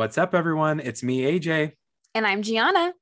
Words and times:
What's 0.00 0.16
up, 0.16 0.34
everyone? 0.34 0.80
It's 0.80 1.02
me, 1.02 1.24
AJ. 1.24 1.72
And 2.14 2.26
I'm 2.26 2.40
Gianna. 2.40 2.94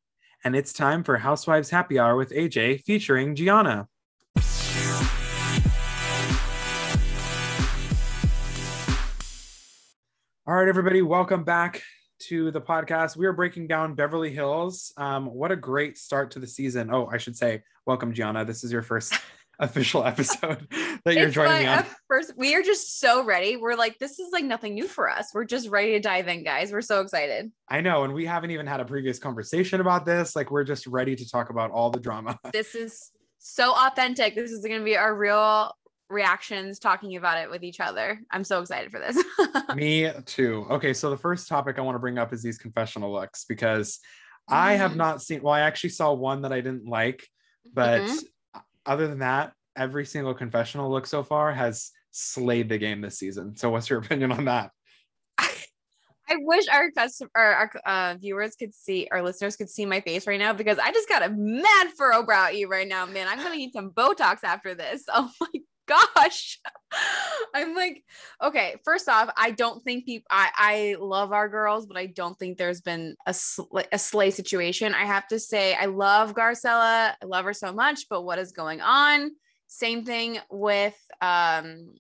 And 0.43 0.57
it's 0.57 0.73
time 0.73 1.05
for 1.05 1.17
Housewives 1.17 1.71
Happy 1.71 1.97
Hour 1.97 2.17
with 2.17 2.31
AJ 2.31 2.83
featuring 2.83 3.37
Gianna. 3.37 3.87
All 10.45 10.55
right, 10.57 10.67
everybody, 10.67 11.03
welcome 11.03 11.45
back 11.45 11.85
to 12.23 12.51
the 12.51 12.61
podcast. 12.61 13.17
We 13.17 13.27
are 13.27 13.33
breaking 13.33 13.69
down 13.69 13.95
Beverly 13.95 14.33
Hills. 14.33 14.93
Um, 14.97 15.27
what 15.27 15.53
a 15.53 15.57
great 15.57 15.97
start 15.99 16.33
to 16.33 16.41
the 16.41 16.49
season. 16.49 16.93
Oh, 16.93 17.07
I 17.07 17.19
should 17.19 17.37
say, 17.37 17.63
welcome, 17.87 18.13
Gianna. 18.13 18.45
This 18.45 18.65
is 18.65 18.73
your 18.73 18.83
first 18.83 19.15
official 19.59 20.05
episode 20.07 20.67
that 21.05 21.15
you're 21.15 21.27
It's 21.27 21.35
joining 21.35 21.53
my 21.53 21.59
me 21.61 21.67
on. 21.67 21.87
First, 22.09 22.33
we 22.37 22.55
are 22.55 22.63
just 22.63 23.01
so 23.01 23.25
ready. 23.25 23.57
We're 23.57 23.75
like, 23.75 23.99
this 23.99 24.19
is 24.19 24.33
like 24.33 24.45
nothing 24.45 24.75
new 24.75 24.87
for 24.87 25.09
us. 25.11 25.31
We're 25.35 25.45
just 25.45 25.69
ready 25.69 25.93
to 25.93 26.01
dive 26.01 26.29
in, 26.29 26.45
guys. 26.45 26.73
We're 26.73 26.81
so 26.81 27.01
excited. 27.01 27.51
I 27.69 27.81
know, 27.81 28.05
and 28.05 28.13
we 28.15 28.27
haven't 28.27 28.51
even 28.53 28.67
had 28.67 28.81
a 28.81 28.85
previous 28.85 29.19
conversation 29.19 29.81
about 29.81 30.07
this. 30.07 30.37
Like, 30.37 30.51
we're 30.51 30.65
just 30.65 30.87
ready 30.87 31.17
to 31.17 31.29
talk 31.29 31.51
about 31.51 31.71
all 31.71 31.91
the 31.91 32.01
drama. 32.01 32.39
This 32.53 32.75
is 32.75 33.11
so 33.39 33.75
authentic. 33.75 34.35
This 34.35 34.51
is 34.51 34.65
going 34.65 34.81
to 34.81 34.85
be 34.85 34.97
our 34.97 35.15
real 35.15 35.73
reactions 36.11 36.79
talking 36.79 37.17
about 37.17 37.39
it 37.39 37.51
with 37.51 37.63
each 37.63 37.81
other. 37.81 38.21
I'm 38.31 38.43
so 38.45 38.61
excited 38.61 38.91
for 38.91 38.99
this. 38.99 39.23
Me 39.77 40.11
too. 40.25 40.67
Okay, 40.71 40.95
so 40.95 41.11
the 41.11 41.17
first 41.19 41.49
topic 41.49 41.79
I 41.79 41.83
want 41.83 41.97
to 41.97 42.01
bring 42.01 42.17
up 42.19 42.33
is 42.33 42.43
these 42.43 42.57
confessional 42.59 43.13
looks 43.13 43.45
because 43.45 43.99
I 44.49 44.75
have 44.75 44.93
Mhm. 44.93 44.97
not 44.97 45.23
seen. 45.23 45.43
Well, 45.43 45.53
I 45.53 45.61
actually 45.61 45.91
saw 45.91 46.13
one 46.15 46.43
that 46.43 46.53
I 46.53 46.63
didn't 46.63 46.87
like, 46.87 47.29
but 47.75 48.01
Mhm. 48.01 48.25
other 48.87 49.07
than 49.07 49.19
that, 49.19 49.53
every 49.79 50.05
single 50.05 50.35
confessional 50.35 50.91
look 50.91 51.07
so 51.07 51.23
far 51.23 51.53
has 51.53 51.93
slayed 52.11 52.69
the 52.69 52.79
game 52.79 53.01
this 53.01 53.19
season. 53.19 53.57
So, 53.57 53.71
what's 53.71 53.89
your 53.89 53.99
opinion 54.05 54.33
on 54.33 54.45
that? 54.47 54.73
I 56.31 56.37
wish 56.41 56.69
our 56.69 56.91
custom 56.91 57.31
or 57.35 57.43
our 57.43 57.71
uh, 57.87 58.17
viewers 58.21 58.55
could 58.55 58.75
see, 58.75 59.09
our 59.11 59.23
listeners 59.23 59.57
could 59.57 59.71
see 59.71 59.87
my 59.87 60.01
face 60.01 60.27
right 60.27 60.39
now 60.39 60.53
because 60.53 60.79
I 60.79 60.93
just 60.93 61.09
got 61.09 61.23
a 61.23 61.31
mad 61.31 61.89
furrow 61.97 62.23
brow 62.23 62.47
at 62.47 62.57
you 62.57 62.69
right 62.69 62.87
now, 62.87 63.07
man. 63.07 63.27
I'm 63.29 63.39
gonna 63.39 63.57
need 63.57 63.73
some 63.73 63.91
Botox 63.91 64.45
after 64.45 64.75
this. 64.75 65.05
Oh 65.15 65.31
my 65.41 65.61
gosh. 65.87 66.61
I'm 67.55 67.75
like, 67.75 68.05
okay, 68.43 68.77
first 68.85 69.09
off, 69.09 69.31
I 69.39 69.53
don't 69.53 69.83
think 69.83 70.05
people 70.05 70.27
I, 70.31 70.51
I 70.55 70.97
love 71.01 71.33
our 71.33 71.49
girls, 71.49 71.87
but 71.87 71.97
I 71.97 72.07
don't 72.07 72.39
think 72.39 72.59
there's 72.59 72.83
been 72.83 73.17
a 73.25 73.33
sl- 73.33 73.79
a 73.91 73.99
slay 73.99 74.31
situation. 74.31 74.95
I 74.95 75.07
have 75.07 75.27
to 75.29 75.41
say, 75.41 75.75
I 75.75 75.87
love 75.87 76.35
Garcelle, 76.35 77.15
I 77.23 77.25
love 77.25 77.47
her 77.47 77.55
so 77.55 77.73
much, 77.73 78.05
but 78.11 78.23
what 78.23 78.39
is 78.39 78.53
going 78.53 78.83
on? 78.83 79.31
Same 79.69 80.05
thing 80.05 80.39
with 80.51 80.97
um 81.21 81.93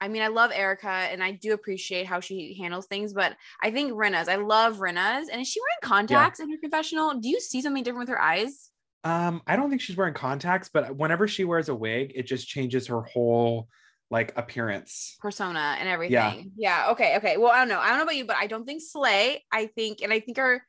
I 0.00 0.08
mean, 0.08 0.22
I 0.22 0.28
love 0.28 0.52
Erika 0.54 0.88
and 0.88 1.22
I 1.22 1.32
do 1.32 1.52
appreciate 1.52 2.06
how 2.06 2.20
she 2.20 2.54
handles 2.54 2.86
things, 2.86 3.12
but 3.12 3.36
I 3.60 3.72
think 3.72 3.92
Rinna's, 3.92 4.28
I 4.28 4.36
love 4.36 4.80
Rinna's. 4.80 5.28
And 5.28 5.40
is 5.40 5.48
she 5.48 5.60
wearing 5.60 5.96
contacts 5.96 6.38
in 6.38 6.48
her 6.50 6.56
confessional? 6.56 7.14
Do 7.14 7.28
you 7.28 7.40
see 7.40 7.60
something 7.60 7.82
different 7.82 8.08
with 8.08 8.14
her 8.14 8.20
eyes? 8.20 8.70
Um, 9.02 9.42
I 9.46 9.56
don't 9.56 9.70
think 9.70 9.80
she's 9.80 9.96
wearing 9.96 10.14
contacts, 10.14 10.70
but 10.72 10.94
whenever 10.96 11.26
she 11.26 11.44
wears 11.44 11.68
a 11.68 11.74
wig, 11.74 12.12
it 12.14 12.24
just 12.24 12.46
changes 12.46 12.86
her 12.86 13.02
whole 13.02 13.68
like 14.10 14.32
appearance. 14.36 15.16
Persona 15.20 15.76
and 15.78 15.88
everything. 15.88 16.52
Yeah. 16.56 16.90
Okay. 16.90 17.16
Okay. 17.16 17.36
Well, 17.36 17.50
I 17.50 17.58
don't 17.58 17.68
know. 17.68 17.80
I 17.80 17.88
don't 17.88 17.98
know 17.98 18.04
about 18.04 18.16
you, 18.16 18.24
but 18.24 18.36
I 18.36 18.46
don't 18.46 18.64
think 18.64 18.82
Slay. 18.82 19.44
I 19.52 19.66
think, 19.66 20.00
and 20.02 20.12
I 20.12 20.20
think 20.20 20.38
our 20.38 20.62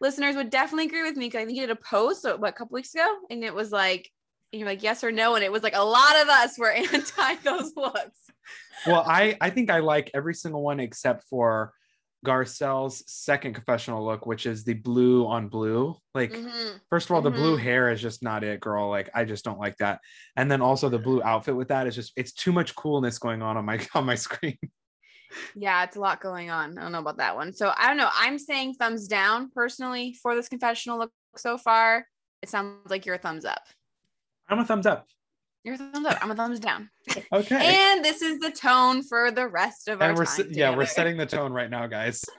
listeners 0.00 0.36
would 0.36 0.50
definitely 0.50 0.86
agree 0.86 1.02
with 1.02 1.16
me 1.16 1.26
because 1.26 1.42
I 1.42 1.44
think 1.44 1.56
you 1.56 1.66
did 1.66 1.76
a 1.76 1.80
post 1.80 2.24
what, 2.24 2.48
a 2.48 2.52
couple 2.52 2.74
weeks 2.74 2.94
ago 2.94 3.06
and 3.30 3.42
it 3.42 3.54
was 3.54 3.72
like, 3.72 4.10
and 4.56 4.60
you're 4.60 4.68
like, 4.68 4.82
yes 4.82 5.04
or 5.04 5.12
no. 5.12 5.34
And 5.34 5.44
it 5.44 5.52
was 5.52 5.62
like 5.62 5.76
a 5.76 5.84
lot 5.84 6.16
of 6.22 6.28
us 6.28 6.58
were 6.58 6.70
anti 6.72 7.34
those 7.44 7.76
looks. 7.76 8.18
well, 8.86 9.04
I 9.06 9.36
I 9.40 9.50
think 9.50 9.70
I 9.70 9.80
like 9.80 10.10
every 10.14 10.34
single 10.34 10.62
one 10.62 10.80
except 10.80 11.24
for 11.24 11.74
Garcelle's 12.24 13.04
second 13.06 13.52
confessional 13.54 14.04
look, 14.04 14.24
which 14.26 14.46
is 14.46 14.64
the 14.64 14.72
blue 14.74 15.26
on 15.26 15.48
blue. 15.48 15.94
Like, 16.14 16.32
Mhm. 16.32 16.80
first 16.88 17.08
of 17.08 17.14
all, 17.14 17.20
the 17.22 17.30
blue 17.30 17.56
Mhm. 17.56 17.62
hair 17.62 17.90
is 17.90 18.00
just 18.00 18.22
not 18.22 18.42
it, 18.42 18.60
girl. 18.60 18.88
Like, 18.88 19.10
I 19.14 19.24
just 19.24 19.44
don't 19.44 19.58
like 19.60 19.76
that. 19.76 20.00
And 20.36 20.50
then 20.50 20.62
also 20.62 20.88
the 20.88 20.98
blue 20.98 21.22
outfit 21.22 21.54
with 21.54 21.68
that 21.68 21.86
is 21.86 21.94
just 21.94 22.12
it's 22.16 22.32
too 22.32 22.52
much 22.52 22.74
coolness 22.74 23.18
going 23.18 23.42
on 23.42 23.56
on 23.58 23.64
my 23.66 23.78
on 23.94 24.06
my 24.06 24.14
screen. 24.16 24.58
Yeah, 25.54 25.84
it's 25.84 25.96
a 25.96 26.00
lot 26.00 26.20
going 26.22 26.50
on. 26.50 26.78
I 26.78 26.82
don't 26.82 26.92
know 26.92 27.00
about 27.00 27.18
that 27.18 27.36
one. 27.36 27.52
So 27.52 27.72
I 27.76 27.88
don't 27.88 27.98
know. 27.98 28.10
I'm 28.14 28.38
saying 28.38 28.74
thumbs 28.74 29.06
down 29.06 29.50
personally 29.50 30.14
for 30.22 30.34
this 30.34 30.48
confessional 30.48 30.98
look 30.98 31.12
so 31.36 31.58
far. 31.58 32.06
It 32.42 32.48
sounds 32.48 32.90
like 32.90 33.04
you're 33.06 33.16
a 33.16 33.18
thumbs 33.18 33.44
up. 33.44 33.62
I'm 34.48 34.58
a 34.58 34.64
thumbs 34.64 34.86
up. 34.86 35.06
You're 35.64 35.74
a 35.74 35.78
thumbs 35.78 36.06
up. 36.06 36.18
I'm 36.22 36.30
a 36.30 36.34
thumbs 36.36 36.60
down. 36.60 36.90
Okay. 37.32 37.56
And 37.92 38.04
this 38.04 38.22
is 38.22 38.38
the 38.38 38.50
tone 38.50 39.02
for 39.02 39.30
the 39.30 39.48
rest 39.48 39.88
of 39.88 40.00
our 40.00 40.14
we're 40.14 40.24
time 40.24 40.46
yeah, 40.50 40.76
we're 40.76 40.86
setting 40.86 41.16
the 41.16 41.26
tone 41.26 41.52
right 41.52 41.70
now, 41.70 41.86
guys. 41.86 42.24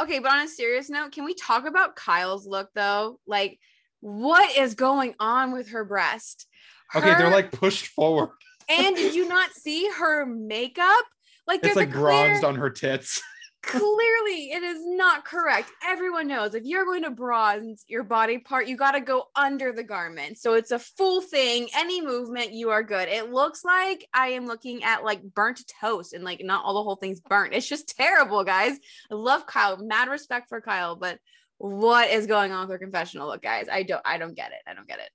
Okay, 0.00 0.18
but 0.18 0.32
on 0.32 0.40
a 0.40 0.48
serious 0.48 0.90
note, 0.90 1.12
can 1.12 1.24
we 1.24 1.34
talk 1.34 1.66
about 1.66 1.94
Kyle's 1.94 2.46
look 2.46 2.68
though? 2.74 3.20
Like, 3.28 3.60
what 4.00 4.56
is 4.56 4.74
going 4.74 5.14
on 5.20 5.52
with 5.52 5.68
her 5.68 5.84
breast? 5.84 6.46
Okay, 6.94 7.14
they're 7.14 7.30
like 7.30 7.52
pushed 7.52 7.86
forward. 7.86 8.30
and 8.68 8.96
did 8.96 9.14
you 9.14 9.28
not 9.28 9.52
see 9.52 9.88
her 9.98 10.26
makeup? 10.26 11.04
Like, 11.46 11.60
It's 11.62 11.76
like 11.76 11.92
clear, 11.92 12.00
bronzed 12.02 12.42
on 12.44 12.56
her 12.56 12.70
tits. 12.70 13.22
Clearly 13.66 14.52
it 14.52 14.62
is 14.62 14.78
not 14.84 15.24
correct. 15.24 15.70
Everyone 15.86 16.28
knows 16.28 16.54
if 16.54 16.64
you're 16.64 16.84
going 16.84 17.02
to 17.02 17.10
bronze 17.10 17.84
your 17.88 18.02
body 18.04 18.38
part, 18.38 18.66
you 18.66 18.76
got 18.76 18.92
to 18.92 19.00
go 19.00 19.24
under 19.34 19.72
the 19.72 19.82
garment. 19.82 20.38
So 20.38 20.54
it's 20.54 20.70
a 20.70 20.78
full 20.78 21.20
thing. 21.20 21.68
Any 21.76 22.00
movement, 22.00 22.52
you 22.52 22.70
are 22.70 22.82
good. 22.82 23.08
It 23.08 23.30
looks 23.30 23.64
like 23.64 24.06
I 24.12 24.28
am 24.28 24.46
looking 24.46 24.84
at 24.84 25.04
like 25.04 25.22
burnt 25.22 25.60
toast 25.80 26.12
and 26.12 26.24
like 26.24 26.42
not 26.44 26.64
all 26.64 26.74
the 26.74 26.82
whole 26.82 26.96
thing's 26.96 27.20
burnt. 27.20 27.54
It's 27.54 27.68
just 27.68 27.96
terrible, 27.96 28.44
guys. 28.44 28.78
I 29.10 29.14
love 29.14 29.46
Kyle. 29.46 29.76
Mad 29.76 30.08
respect 30.08 30.48
for 30.48 30.60
Kyle, 30.60 30.96
but 30.96 31.18
what 31.58 32.10
is 32.10 32.26
going 32.26 32.52
on 32.52 32.62
with 32.62 32.70
her 32.70 32.78
confessional 32.78 33.28
look, 33.28 33.42
guys? 33.42 33.66
I 33.70 33.82
don't 33.82 34.02
I 34.04 34.18
don't 34.18 34.34
get 34.34 34.52
it. 34.52 34.62
I 34.66 34.74
don't 34.74 34.88
get 34.88 34.98
it. 34.98 35.10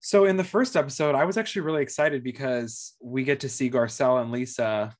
So 0.00 0.24
in 0.24 0.36
the 0.36 0.44
first 0.44 0.76
episode, 0.76 1.14
I 1.14 1.24
was 1.24 1.36
actually 1.36 1.62
really 1.62 1.82
excited 1.82 2.24
because 2.24 2.94
we 3.00 3.22
get 3.22 3.40
to 3.40 3.48
see 3.48 3.70
Garcelle 3.70 4.20
and 4.20 4.32
Lisa 4.32 4.96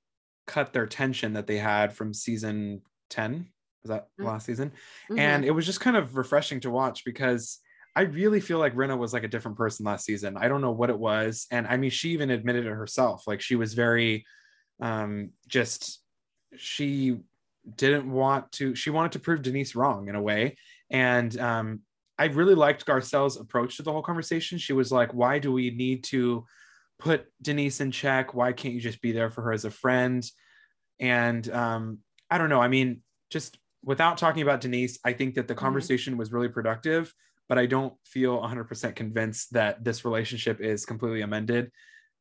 cut 0.46 0.72
their 0.72 0.86
tension 0.86 1.34
that 1.34 1.46
they 1.46 1.58
had 1.58 1.92
from 1.92 2.12
season 2.14 2.82
10. 3.10 3.52
Was 3.82 3.90
that 3.90 4.08
Mhm. 4.18 4.24
last 4.26 4.46
season? 4.46 4.72
Mhm. 5.10 5.18
And 5.18 5.44
it 5.44 5.50
was 5.50 5.66
just 5.66 5.80
kind 5.80 5.96
of 5.96 6.16
refreshing 6.16 6.60
to 6.60 6.70
watch 6.70 7.04
because 7.04 7.60
I 7.94 8.02
really 8.02 8.40
feel 8.40 8.58
like 8.58 8.74
Rinna 8.74 8.96
was 8.96 9.12
like 9.12 9.24
a 9.24 9.28
different 9.28 9.56
person 9.58 9.84
last 9.84 10.04
season. 10.04 10.36
I 10.36 10.48
don't 10.48 10.60
know 10.62 10.72
what 10.72 10.90
it 10.90 10.98
was. 10.98 11.46
And 11.50 11.66
I 11.66 11.76
mean, 11.76 11.90
she 11.90 12.10
even 12.12 12.30
admitted 12.30 12.64
it 12.66 12.70
herself. 12.70 13.26
Like 13.26 13.40
she 13.40 13.56
was 13.56 13.74
very 13.74 14.24
um 14.80 15.32
just 15.48 16.02
she 16.56 17.20
didn't 17.76 18.10
want 18.10 18.50
to 18.52 18.74
she 18.74 18.90
wanted 18.90 19.12
to 19.12 19.20
prove 19.20 19.42
Denise 19.42 19.74
wrong 19.74 20.08
in 20.08 20.14
a 20.14 20.22
way. 20.22 20.56
And 20.90 21.38
um 21.38 21.82
I 22.18 22.26
really 22.26 22.54
liked 22.54 22.86
Garcelle's 22.86 23.36
approach 23.36 23.76
to 23.76 23.82
the 23.82 23.92
whole 23.92 24.02
conversation. 24.02 24.58
She 24.58 24.72
was 24.72 24.92
like, 24.92 25.12
why 25.14 25.38
do 25.38 25.52
we 25.52 25.70
need 25.70 26.04
to 26.04 26.44
put 27.02 27.26
Denise 27.42 27.80
in 27.80 27.90
check? 27.90 28.32
Why 28.32 28.52
can't 28.52 28.74
you 28.74 28.80
just 28.80 29.02
be 29.02 29.10
there 29.12 29.28
for 29.28 29.42
her 29.42 29.52
as 29.52 29.64
a 29.64 29.70
friend? 29.70 30.24
And 31.00 31.50
um, 31.50 31.98
I 32.30 32.38
don't 32.38 32.48
know. 32.48 32.60
I 32.60 32.68
mean, 32.68 33.02
just 33.28 33.58
without 33.84 34.18
talking 34.18 34.42
about 34.42 34.60
Denise, 34.60 34.98
I 35.04 35.12
think 35.12 35.34
that 35.34 35.48
the 35.48 35.54
conversation 35.54 36.16
was 36.16 36.32
really 36.32 36.48
productive, 36.48 37.12
but 37.48 37.58
I 37.58 37.66
don't 37.66 37.94
feel 38.04 38.40
100% 38.40 38.94
convinced 38.94 39.52
that 39.54 39.82
this 39.82 40.04
relationship 40.04 40.60
is 40.60 40.86
completely 40.86 41.22
amended. 41.22 41.72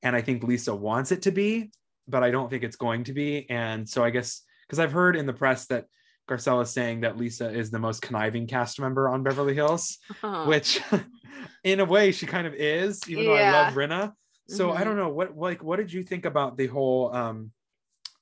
And 0.02 0.16
I 0.16 0.22
think 0.22 0.44
Lisa 0.44 0.74
wants 0.74 1.12
it 1.12 1.22
to 1.24 1.31
be, 1.31 1.72
but 2.08 2.24
I 2.24 2.31
don't 2.31 2.50
think 2.50 2.64
it's 2.64 2.75
going 2.75 3.03
to 3.03 3.14
be. 3.14 3.47
And 3.52 3.88
so 3.88 4.03
I 4.03 4.09
guess, 4.09 4.41
because 4.68 4.80
I've 4.80 4.91
heard 4.91 5.16
in 5.16 5.28
the 5.28 5.34
press 5.34 5.68
that 5.68 5.86
Garcelle 6.28 6.64
is 6.64 6.72
saying 6.72 7.02
that 7.02 7.18
Lisa 7.18 7.52
is 7.52 7.70
the 7.70 7.78
most 7.78 8.02
conniving 8.02 8.47
cast 8.47 8.80
member 8.80 9.08
on 9.09 9.22
Beverly 9.22 9.53
Hills, 9.53 10.00
Uh-huh. 10.09 10.46
which 10.47 10.81
in 11.64 11.80
a 11.81 11.86
way 11.86 12.12
she 12.12 12.25
kind 12.25 12.47
of 12.47 12.56
is, 12.56 13.08
even 13.08 13.25
though 13.25 13.36
I 13.36 13.52
love 13.52 13.74
Rinna. 13.75 14.14
So 14.51 14.73
I 14.73 14.79
Mhm. 14.79 14.84
don't 14.84 14.97
know 14.97 15.09
what 15.09 15.38
like 15.38 15.63
what 15.63 15.78
did 15.78 15.94
you 15.94 16.03
think 16.03 16.25
about 16.25 16.57
the 16.57 16.67
whole 16.67 17.13
um 17.16 17.51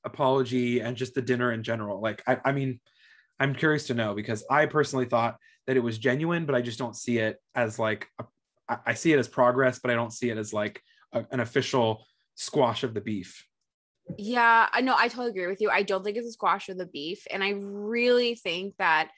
apology 0.04 0.80
and 0.80 0.96
just 0.96 1.16
the 1.16 1.22
dinner 1.22 1.52
in 1.52 1.64
general? 1.64 2.00
Like 2.02 2.22
I, 2.28 2.40
I 2.46 2.52
mean, 2.52 2.80
I'm 3.40 3.56
curious 3.56 3.88
to 3.88 3.94
know 3.94 4.14
because 4.14 4.46
I 4.50 4.66
personally 4.68 5.06
thought 5.06 5.38
that 5.66 5.76
it 5.78 5.82
was 5.82 5.98
genuine, 5.98 6.46
but 6.46 6.56
I 6.56 6.62
just 6.62 6.80
don't 6.80 6.96
see 6.96 7.18
it 7.18 7.38
as 7.56 7.80
like 7.80 8.08
a, 8.20 8.26
I, 8.68 8.78
I 8.88 8.94
see 8.94 9.12
it 9.12 9.20
as 9.20 9.28
progress, 9.28 9.80
but 9.80 9.92
I 9.92 9.96
don't 9.96 10.14
see 10.14 10.30
it 10.30 10.38
as 10.38 10.54
like 10.54 10.82
a, 11.14 11.26
an 11.32 11.40
official 11.40 12.06
squash 12.36 12.84
of 12.84 12.94
the 12.94 13.02
beef. 13.02 13.46
Yeah, 14.18 14.68
I 14.72 14.82
know. 14.82 14.96
I 14.98 15.08
totally 15.08 15.30
agree 15.30 15.48
with 15.48 15.62
you. 15.62 15.70
I 15.70 15.84
don't 15.84 16.04
think 16.04 16.18
it's 16.18 16.28
a 16.28 16.32
squash 16.32 16.70
of 16.70 16.78
the 16.78 16.86
beef. 16.88 17.26
And 17.32 17.44
I 17.44 17.52
really 17.58 18.36
think 18.36 18.76
that, 18.78 19.10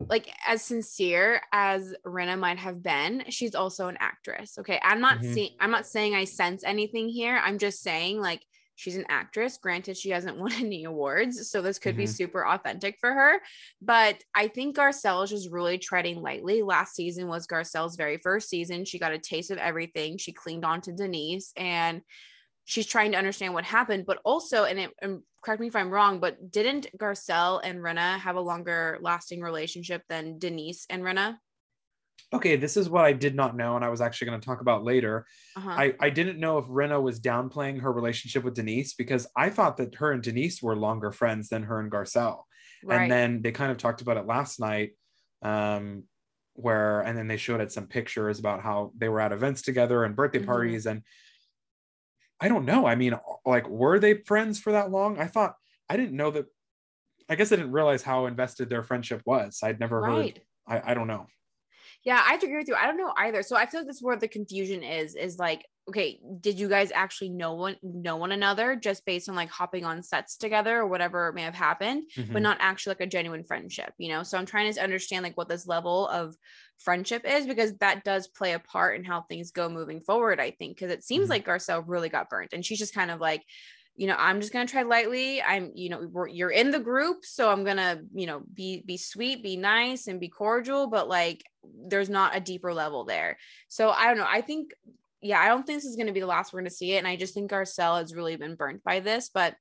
like, 0.00 0.28
as 0.46 0.62
sincere 0.62 1.40
as 1.52 1.94
Rinna 2.04 2.38
might 2.38 2.58
have 2.58 2.82
been, 2.82 3.24
she's 3.30 3.54
also 3.54 3.88
an 3.88 3.96
actress. 4.00 4.58
Okay. 4.58 4.78
I'm 4.82 5.00
not 5.00 5.20
Mhm. 5.20 5.34
seeing, 5.34 5.50
I'm 5.60 5.70
not 5.70 5.86
saying 5.86 6.14
I 6.14 6.24
sense 6.24 6.64
anything 6.64 7.08
here. 7.08 7.36
I'm 7.42 7.58
just 7.58 7.80
saying, 7.80 8.20
like, 8.20 8.44
she's 8.76 8.96
an 8.96 9.06
actress. 9.08 9.56
Granted, 9.56 9.96
she 9.96 10.10
hasn't 10.10 10.36
won 10.38 10.52
any 10.52 10.82
awards. 10.84 11.48
So 11.48 11.62
this 11.62 11.78
could 11.78 11.96
be 11.96 12.04
Mhm. 12.04 12.16
super 12.16 12.44
authentic 12.46 12.98
for 12.98 13.12
her. 13.12 13.40
But 13.80 14.20
I 14.34 14.48
think 14.48 14.76
Garcelle 14.76 15.22
is 15.22 15.30
just 15.30 15.50
really 15.50 15.78
treading 15.78 16.20
lightly. 16.20 16.62
Last 16.62 16.96
season 16.96 17.28
was 17.28 17.46
Garcelle's 17.46 17.94
very 17.96 18.18
first 18.18 18.48
season. 18.48 18.84
She 18.84 18.98
got 18.98 19.12
a 19.12 19.18
taste 19.18 19.52
of 19.52 19.58
everything. 19.58 20.18
She 20.18 20.32
cleaned 20.32 20.64
on 20.64 20.80
to 20.82 20.92
Denise. 20.92 21.52
And 21.56 22.02
she's 22.64 22.86
trying 22.86 23.12
to 23.12 23.18
understand 23.18 23.54
what 23.54 23.64
happened, 23.64 24.04
but 24.06 24.18
also, 24.24 24.64
and, 24.64 24.78
it, 24.78 24.90
and 25.02 25.22
correct 25.42 25.60
me 25.60 25.66
if 25.66 25.76
I'm 25.76 25.90
wrong, 25.90 26.18
but 26.20 26.50
didn't 26.50 26.86
Garcelle 26.98 27.60
and 27.62 27.78
Rinna 27.78 28.18
have 28.18 28.36
a 28.36 28.40
longer 28.40 28.98
lasting 29.00 29.40
relationship 29.42 30.02
than 30.08 30.38
Denise 30.38 30.86
and 30.88 31.02
Rinna? 31.02 31.36
Okay, 32.32 32.56
this 32.56 32.76
is 32.76 32.88
what 32.88 33.04
I 33.04 33.12
did 33.12 33.34
not 33.34 33.54
know, 33.54 33.76
and 33.76 33.84
I 33.84 33.90
was 33.90 34.00
actually 34.00 34.28
going 34.28 34.40
to 34.40 34.46
talk 34.46 34.60
about 34.60 34.82
later. 34.82 35.26
Uh-huh. 35.56 35.70
I, 35.70 35.94
I 36.00 36.10
didn't 36.10 36.40
know 36.40 36.58
if 36.58 36.64
Rinna 36.66 37.00
was 37.00 37.20
downplaying 37.20 37.80
her 37.82 37.92
relationship 37.92 38.42
with 38.44 38.54
Denise 38.54 38.94
because 38.94 39.26
I 39.36 39.50
thought 39.50 39.76
that 39.76 39.94
her 39.96 40.12
and 40.12 40.22
Denise 40.22 40.62
were 40.62 40.74
longer 40.74 41.12
friends 41.12 41.48
than 41.48 41.64
her 41.64 41.78
and 41.80 41.92
Garcelle. 41.92 42.44
right. 42.82 43.02
And 43.02 43.10
then 43.12 43.42
they 43.42 43.52
kind 43.52 43.70
of 43.70 43.78
talked 43.78 44.00
about 44.00 44.16
it 44.16 44.26
last 44.26 44.58
night, 44.58 44.92
um, 45.42 46.04
where 46.54 47.00
and 47.00 47.18
then 47.18 47.28
they 47.28 47.36
showed 47.36 47.60
it 47.60 47.72
some 47.72 47.86
pictures 47.88 48.38
about 48.38 48.62
how 48.62 48.92
they 48.96 49.08
were 49.08 49.20
at 49.20 49.32
events 49.32 49.62
together 49.62 50.04
and 50.04 50.16
birthday 50.16 50.38
Mhm. 50.38 50.46
parties. 50.46 50.86
And 50.86 51.02
I 52.40 52.48
don't 52.48 52.64
know. 52.64 52.86
I 52.86 52.94
mean, 52.94 53.14
like, 53.46 53.68
were 53.68 53.98
they 53.98 54.14
friends 54.14 54.58
for 54.60 54.72
that 54.72 54.90
long? 54.90 55.18
I 55.18 55.26
thought 55.26 55.54
I 55.88 55.96
didn't 55.96 56.16
know 56.16 56.30
that. 56.32 56.46
I 57.28 57.36
guess 57.36 57.52
I 57.52 57.56
didn't 57.56 57.72
realize 57.72 58.02
how 58.02 58.26
invested 58.26 58.68
their 58.68 58.82
friendship 58.82 59.22
was. 59.24 59.60
I'd 59.62 59.80
never 59.80 60.00
right. 60.00 60.36
heard. 60.36 60.42
I, 60.66 60.90
I 60.90 60.94
don't 60.94 61.06
know. 61.06 61.26
Yeah, 62.04 62.22
I 62.22 62.36
to 62.36 62.46
agree 62.46 62.58
with 62.58 62.68
you. 62.68 62.74
I 62.74 62.86
don't 62.86 62.98
know 62.98 63.14
either. 63.16 63.42
So 63.42 63.56
I 63.56 63.64
feel 63.66 63.80
like 63.80 63.86
this 63.86 63.96
is 63.96 64.02
where 64.02 64.16
the 64.16 64.28
confusion 64.28 64.82
is, 64.82 65.14
is 65.14 65.38
like, 65.38 65.64
okay, 65.88 66.20
did 66.40 66.58
you 66.58 66.68
guys 66.68 66.90
actually 66.92 67.30
know 67.30 67.54
one 67.54 67.76
know 67.82 68.16
one 68.16 68.32
another 68.32 68.76
just 68.76 69.04
based 69.06 69.28
on 69.28 69.34
like 69.34 69.50
hopping 69.50 69.84
on 69.84 70.02
sets 70.02 70.36
together 70.36 70.78
or 70.78 70.86
whatever 70.86 71.32
may 71.32 71.42
have 71.42 71.54
happened, 71.54 72.04
Mhm. 72.16 72.32
but 72.32 72.42
not 72.42 72.58
actually 72.60 72.90
like 72.92 73.00
a 73.00 73.06
genuine 73.06 73.44
friendship, 73.44 73.92
you 73.98 74.08
know? 74.10 74.22
So 74.22 74.36
I'm 74.38 74.46
trying 74.46 74.72
to 74.72 74.82
understand 74.82 75.22
like 75.24 75.36
what 75.36 75.48
this 75.48 75.66
level 75.66 76.08
of 76.08 76.36
friendship 76.78 77.22
is 77.26 77.46
because 77.46 77.74
that 77.78 78.04
does 78.04 78.28
play 78.28 78.52
a 78.52 78.58
part 78.58 78.96
in 78.98 79.04
how 79.04 79.22
things 79.22 79.50
go 79.50 79.68
moving 79.68 80.00
forward, 80.02 80.40
I 80.40 80.50
think. 80.52 80.78
Cause 80.78 80.90
it 80.90 81.04
seems 81.04 81.26
Mhm. 81.26 81.30
like 81.30 81.46
Garcelle 81.46 81.84
really 81.86 82.08
got 82.10 82.28
burnt 82.30 82.52
and 82.52 82.64
she's 82.64 82.78
just 82.78 82.94
kind 82.94 83.10
of 83.10 83.20
like, 83.20 83.42
you 83.96 84.06
know, 84.06 84.16
I'm 84.18 84.40
just 84.40 84.52
gonna 84.52 84.66
try 84.66 84.82
lightly. 84.82 85.40
I'm, 85.40 85.70
you 85.74 85.88
know, 85.88 86.08
we're, 86.10 86.28
you're 86.28 86.50
in 86.50 86.70
the 86.70 86.80
group, 86.80 87.24
so 87.24 87.50
I'm 87.50 87.62
gonna, 87.64 88.02
you 88.12 88.26
know, 88.26 88.42
be 88.52 88.82
be 88.86 88.96
sweet, 88.96 89.42
be 89.42 89.56
nice, 89.56 90.06
and 90.08 90.18
be 90.18 90.28
cordial. 90.28 90.88
But 90.88 91.08
like, 91.08 91.44
there's 91.88 92.10
not 92.10 92.36
a 92.36 92.40
deeper 92.40 92.72
level 92.72 93.04
there. 93.04 93.38
So 93.68 93.90
I 93.90 94.06
don't 94.06 94.18
know. 94.18 94.26
I 94.28 94.40
think, 94.40 94.72
yeah, 95.20 95.40
I 95.40 95.48
don't 95.48 95.66
think 95.66 95.78
this 95.78 95.90
is 95.90 95.96
gonna 95.96 96.12
be 96.12 96.20
the 96.20 96.26
last 96.26 96.52
we're 96.52 96.60
gonna 96.60 96.70
see 96.70 96.92
it, 96.92 96.98
and 96.98 97.08
I 97.08 97.16
just 97.16 97.34
think 97.34 97.50
Garcelle 97.50 97.98
has 97.98 98.14
really 98.14 98.36
been 98.36 98.54
burnt 98.54 98.82
by 98.84 99.00
this. 99.00 99.30
But 99.32 99.54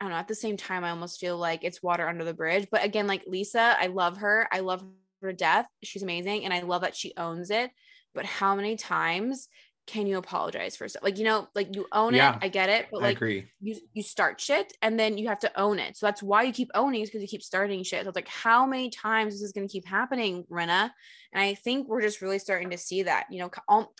I 0.00 0.04
don't 0.04 0.10
know. 0.10 0.18
At 0.18 0.28
the 0.28 0.34
same 0.34 0.56
time, 0.56 0.84
I 0.84 0.90
almost 0.90 1.20
feel 1.20 1.36
like 1.36 1.62
it's 1.62 1.82
water 1.82 2.08
under 2.08 2.24
the 2.24 2.34
bridge. 2.34 2.68
But 2.70 2.84
again, 2.84 3.06
like 3.06 3.24
Lisa, 3.26 3.76
I 3.78 3.86
love 3.86 4.18
her. 4.18 4.48
I 4.52 4.60
love 4.60 4.84
her 5.20 5.30
to 5.30 5.36
death. 5.36 5.66
She's 5.82 6.02
amazing, 6.02 6.44
and 6.44 6.52
I 6.52 6.60
love 6.60 6.82
that 6.82 6.96
she 6.96 7.12
owns 7.16 7.50
it. 7.50 7.70
But 8.14 8.26
how 8.26 8.54
many 8.54 8.76
times? 8.76 9.48
Can 9.86 10.06
you 10.06 10.18
apologize 10.18 10.76
for 10.76 10.88
stuff? 10.88 11.02
Like, 11.02 11.18
you 11.18 11.24
know, 11.24 11.48
like 11.56 11.74
you 11.74 11.86
own 11.90 12.14
Yeah, 12.14 12.36
it. 12.36 12.38
I 12.42 12.48
get 12.48 12.68
it. 12.68 12.86
But 12.92 12.98
I 12.98 13.06
like 13.06 13.16
agree. 13.16 13.50
you 13.60 13.76
you 13.92 14.02
start 14.02 14.40
shit 14.40 14.72
and 14.80 14.98
then 14.98 15.18
you 15.18 15.26
have 15.28 15.40
to 15.40 15.60
own 15.60 15.78
it. 15.80 15.96
So 15.96 16.06
that's 16.06 16.22
why 16.22 16.44
you 16.44 16.52
keep 16.52 16.70
owning 16.74 17.02
is 17.02 17.08
because 17.08 17.20
you 17.22 17.26
keep 17.28 17.42
starting 17.42 17.82
shit. 17.82 18.04
So 18.04 18.08
it's 18.10 18.16
like 18.16 18.28
how 18.28 18.64
many 18.64 18.90
times 18.90 19.34
is 19.34 19.40
this 19.42 19.50
going 19.52 19.66
to 19.66 19.72
keep 19.72 19.84
happening, 19.86 20.44
Rinna? 20.50 20.90
And 21.32 21.42
I 21.42 21.54
think 21.54 21.88
we're 21.88 22.00
just 22.00 22.22
really 22.22 22.38
starting 22.38 22.70
to 22.70 22.78
see 22.78 23.02
that. 23.02 23.26
You 23.30 23.40
know, 23.40 23.50
al- 23.68 23.92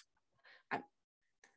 I'm, 0.71 0.83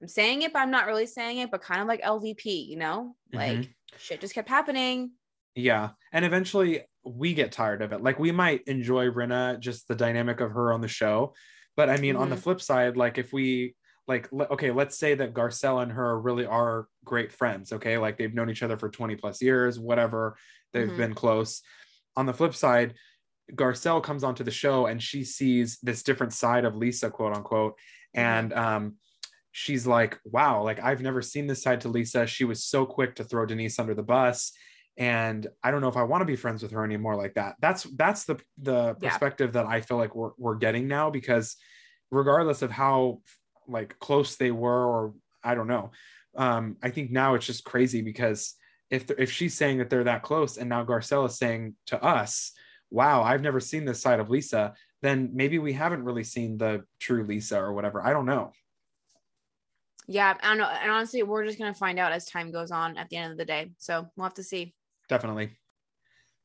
I'm 0.01 0.07
saying 0.07 0.41
it, 0.41 0.53
but 0.53 0.59
I'm 0.59 0.71
not 0.71 0.87
really 0.87 1.05
saying 1.05 1.37
it. 1.37 1.51
But 1.51 1.61
kind 1.61 1.81
of 1.81 1.87
like 1.87 2.01
LVP, 2.01 2.67
you 2.67 2.77
know, 2.77 3.15
like 3.31 3.57
Mhm. 3.59 3.73
shit 3.99 4.21
just 4.21 4.33
kept 4.33 4.49
happening. 4.49 5.11
Yeah. 5.53 5.91
And 6.11 6.25
eventually 6.25 6.81
we 7.03 7.35
get 7.35 7.51
tired 7.51 7.83
of 7.83 7.93
it. 7.93 8.01
Like 8.01 8.17
we 8.17 8.31
might 8.31 8.63
enjoy 8.63 9.05
Rinna, 9.09 9.59
just 9.59 9.87
the 9.87 9.95
dynamic 9.95 10.41
of 10.41 10.51
her 10.51 10.73
on 10.73 10.81
the 10.81 10.87
show. 10.87 11.35
But 11.75 11.89
I 11.91 11.97
mean, 11.97 12.15
on 12.15 12.29
the 12.31 12.35
Mhm. 12.35 12.39
flip 12.41 12.61
side, 12.61 12.97
like 12.97 13.17
if 13.19 13.31
we 13.31 13.75
like 14.07 14.31
okay, 14.33 14.71
let's 14.71 14.97
say 14.97 15.15
that 15.15 15.33
Garcelle 15.33 15.81
and 15.81 15.91
her 15.91 16.19
really 16.19 16.45
are 16.45 16.87
great 17.03 17.31
friends, 17.31 17.73
okay? 17.73 17.97
Like 17.97 18.17
they've 18.17 18.33
known 18.33 18.49
each 18.49 18.63
other 18.63 18.77
for 18.77 18.89
20 18.89 19.15
plus 19.15 19.41
years, 19.41 19.79
whatever, 19.79 20.37
they've 20.73 20.89
Mhm. 20.89 20.97
been 20.97 21.13
close. 21.15 21.61
On 22.15 22.25
the 22.25 22.33
flip 22.33 22.53
side, 22.55 22.95
Garcelle 23.53 24.01
comes 24.03 24.23
onto 24.23 24.43
the 24.43 24.51
show 24.51 24.85
and 24.87 25.01
she 25.01 25.23
sees 25.23 25.79
this 25.81 26.03
different 26.03 26.33
side 26.33 26.65
of 26.65 26.75
Lisa, 26.75 27.09
quote 27.09 27.35
unquote. 27.35 27.77
And 28.13 28.53
um 28.53 28.97
she's 29.51 29.87
like, 29.87 30.19
wow, 30.25 30.61
like 30.63 30.79
I've 30.83 31.01
never 31.01 31.21
seen 31.21 31.47
this 31.47 31.63
side 31.63 31.81
to 31.81 31.89
Lisa. 31.89 32.27
She 32.27 32.43
was 32.43 32.63
so 32.63 32.85
quick 32.85 33.15
to 33.15 33.23
throw 33.23 33.45
Denise 33.45 33.79
under 33.79 33.95
the 33.95 34.03
bus 34.03 34.51
and 34.97 35.47
i 35.61 35.71
don't 35.71 35.81
know 35.81 35.89
if 35.89 35.97
i 35.97 36.03
want 36.03 36.21
to 36.21 36.25
be 36.25 36.37
friends 36.37 36.63
with 36.63 36.71
her 36.71 36.85
anymore 36.85 37.17
like 37.17 37.33
that 37.33 37.55
that's 37.59 37.83
that's 37.97 38.23
the 38.23 38.39
the 38.59 38.95
Yeah. 39.01 39.09
perspective 39.09 39.51
that 39.51 39.65
i 39.65 39.81
feel 39.81 39.97
like 39.97 40.15
we're, 40.15 40.31
we're 40.37 40.55
getting 40.55 40.87
now 40.87 41.09
because 41.09 41.57
regardless 42.11 42.61
of 42.61 42.71
how 42.71 43.21
like 43.67 43.97
close 43.99 44.35
they 44.35 44.51
were 44.51 44.85
or 44.85 45.13
i 45.43 45.55
don't 45.55 45.67
know 45.67 45.91
um 46.35 46.77
i 46.83 46.89
think 46.89 47.11
now 47.11 47.35
it's 47.35 47.45
just 47.45 47.63
crazy 47.63 48.01
because 48.01 48.55
if 48.89 49.09
if 49.17 49.31
she's 49.31 49.55
saying 49.55 49.77
that 49.77 49.89
they're 49.89 50.03
that 50.03 50.23
close 50.23 50.57
and 50.57 50.69
now 50.69 50.83
garcelle 50.83 51.27
is 51.27 51.37
saying 51.37 51.75
to 51.87 52.01
us 52.03 52.51
wow 52.89 53.23
i've 53.23 53.41
never 53.41 53.59
seen 53.59 53.85
this 53.85 54.01
side 54.01 54.19
of 54.19 54.29
lisa 54.29 54.73
then 55.01 55.29
maybe 55.33 55.59
we 55.59 55.73
haven't 55.73 56.03
really 56.03 56.23
seen 56.23 56.57
the 56.57 56.83
true 56.99 57.23
lisa 57.23 57.59
or 57.59 57.73
whatever 57.73 58.05
i 58.05 58.11
don't 58.11 58.25
know 58.25 58.51
Yeah, 60.07 60.37
I 60.41 60.49
don't 60.49 60.59
know. 60.59 60.69
And 60.69 60.91
honestly, 60.91 61.23
we're 61.23 61.45
just 61.45 61.57
gonna 61.57 61.73
find 61.73 61.97
out 61.97 62.11
as 62.11 62.25
time 62.25 62.51
goes 62.51 62.69
on 62.69 62.95
at 62.97 63.09
the 63.09 63.17
end 63.17 63.31
of 63.31 63.39
the 63.39 63.45
day. 63.45 63.71
So 63.79 64.07
we'll 64.15 64.25
have 64.25 64.35
to 64.35 64.43
see. 64.43 64.75
definitely. 65.09 65.57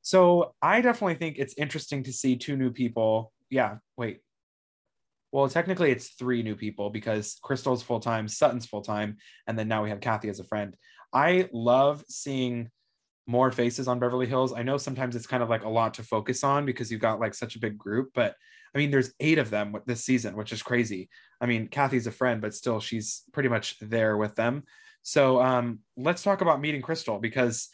So 0.02 0.54
I 0.62 0.80
definitely 0.80 1.16
think 1.16 1.36
it's 1.38 1.54
interesting 1.58 2.02
to 2.04 2.12
see 2.12 2.36
two 2.36 2.56
new 2.56 2.70
people. 2.70 3.32
Yeah, 3.50 3.76
wait. 3.96 4.20
Well, 5.32 5.48
technically 5.48 5.90
it's 5.90 6.10
three 6.10 6.42
new 6.42 6.56
people 6.56 6.90
because 6.90 7.38
Crystal's 7.42 7.82
full 7.82 8.00
time, 8.00 8.26
Sutton's 8.26 8.66
full 8.66 8.82
time, 8.82 9.16
and 9.46 9.58
then 9.58 9.68
now 9.68 9.82
we 9.82 9.90
have 9.90 10.00
Kathy 10.00 10.28
as 10.28 10.40
a 10.40 10.44
friend. 10.44 10.76
I 11.12 11.48
love 11.52 12.04
seeing 12.08 12.70
more 13.26 13.52
faces 13.52 13.86
on 13.86 14.00
Beverly 14.00 14.26
Hills. 14.26 14.52
I 14.52 14.62
know 14.62 14.76
sometimes 14.76 15.14
it's 15.14 15.26
kind 15.26 15.42
of 15.42 15.48
like 15.48 15.64
a 15.64 15.68
lot 15.68 15.94
to 15.94 16.02
focus 16.02 16.42
on 16.42 16.66
because 16.66 16.90
you've 16.90 17.00
got 17.00 17.20
like 17.20 17.34
such 17.34 17.54
a 17.54 17.60
big 17.60 17.78
group, 17.78 18.10
but 18.14 18.34
I 18.74 18.78
mean, 18.78 18.90
there's 18.90 19.12
eight 19.20 19.38
of 19.38 19.50
them 19.50 19.74
this 19.86 20.04
season, 20.04 20.36
which 20.36 20.52
is 20.52 20.62
crazy. 20.62 21.08
I 21.40 21.46
mean, 21.46 21.68
Kathy's 21.68 22.06
a 22.06 22.12
friend, 22.12 22.40
but 22.40 22.54
still, 22.54 22.80
she's 22.80 23.22
pretty 23.32 23.48
much 23.48 23.76
there 23.80 24.16
with 24.16 24.34
them. 24.36 24.64
So 25.02 25.40
um, 25.40 25.80
let's 25.96 26.22
talk 26.22 26.40
about 26.40 26.60
meeting 26.60 26.82
Crystal 26.82 27.18
because 27.18 27.68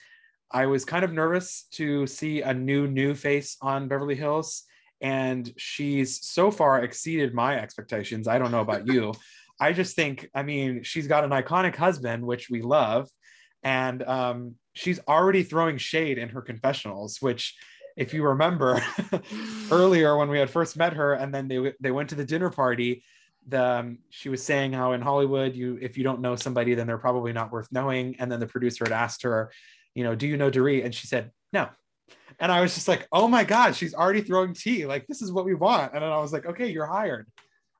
I 0.51 0.67
was 0.67 0.85
kind 0.85 1.05
of 1.05 1.13
nervous 1.13 1.67
to 1.73 2.07
see 2.07 2.43
a 2.43 2.55
new 2.55 2.87
new 2.87 3.15
face 3.15 3.57
on 3.61 3.89
Beverly 3.89 4.15
Hills, 4.15 4.65
and 5.01 5.53
she's 5.57 6.25
so 6.25 6.51
far 6.51 6.83
exceeded 6.83 7.35
my 7.35 7.59
expectations. 7.59 8.29
I 8.29 8.39
don't 8.39 8.51
know 8.51 8.61
about 8.61 8.87
you. 8.87 9.15
I 9.61 9.73
just 9.73 9.97
think, 9.97 10.29
I 10.35 10.43
mean, 10.43 10.83
she's 10.83 11.07
got 11.07 11.25
an 11.25 11.31
iconic 11.31 11.77
husband, 11.77 12.27
which 12.27 12.51
we 12.51 12.61
love, 12.61 13.09
and 13.63 14.03
um, 14.03 14.57
she's 14.75 15.01
already 15.09 15.43
throwing 15.43 15.79
shade 15.79 16.19
in 16.19 16.31
her 16.31 16.43
confessionals, 16.43 17.21
which. 17.21 17.57
If 17.97 18.13
you 18.13 18.25
remember 18.25 18.85
earlier 19.71 20.19
when 20.19 20.29
we 20.29 20.39
had 20.39 20.51
first 20.51 20.77
met 20.77 20.93
her, 20.93 21.15
and 21.15 21.33
then 21.33 21.49
they 21.49 21.73
they 21.81 21.91
went 21.91 22.11
to 22.11 22.15
the 22.15 22.27
dinner 22.27 22.51
party, 22.51 23.03
the 23.47 23.63
um, 23.63 23.99
she 24.11 24.29
was 24.29 24.43
saying 24.43 24.73
how 24.73 24.93
in 24.93 25.01
Hollywood 25.01 25.55
you 25.55 25.79
if 25.81 25.97
you 25.97 26.05
don't 26.05 26.21
know 26.21 26.37
somebody 26.37 26.75
then 26.75 26.87
they're 26.87 26.99
probably 26.99 27.33
not 27.33 27.53
worth 27.53 27.69
knowing 27.71 28.17
and 28.19 28.31
then 28.31 28.41
the 28.41 28.47
producer 28.47 28.85
had 28.85 28.93
asked 28.93 29.23
her 29.23 29.51
you 29.95 30.05
know 30.05 30.15
do 30.15 30.27
you 30.27 30.37
know 30.37 30.51
Dorit 30.51 30.85
and 30.85 30.95
she 30.95 31.07
said 31.07 31.31
no 31.53 31.69
and 32.39 32.53
I 32.53 32.61
was 32.61 32.75
just 32.75 32.89
like 32.89 33.07
oh 33.13 33.29
my 33.29 33.45
god 33.45 33.75
she's 33.75 33.95
already 33.95 34.23
throwing 34.23 34.55
tea. 34.55 34.87
Like 34.87 35.07
this 35.07 35.23
is 35.23 35.33
what 35.33 35.45
we 35.45 35.55
want. 35.55 35.93
And 35.95 36.03
then 36.03 36.11
I 36.11 36.19
was 36.19 36.33
like 36.33 36.47
okay 36.47 36.69
you're 36.69 36.87
hired. 36.87 37.27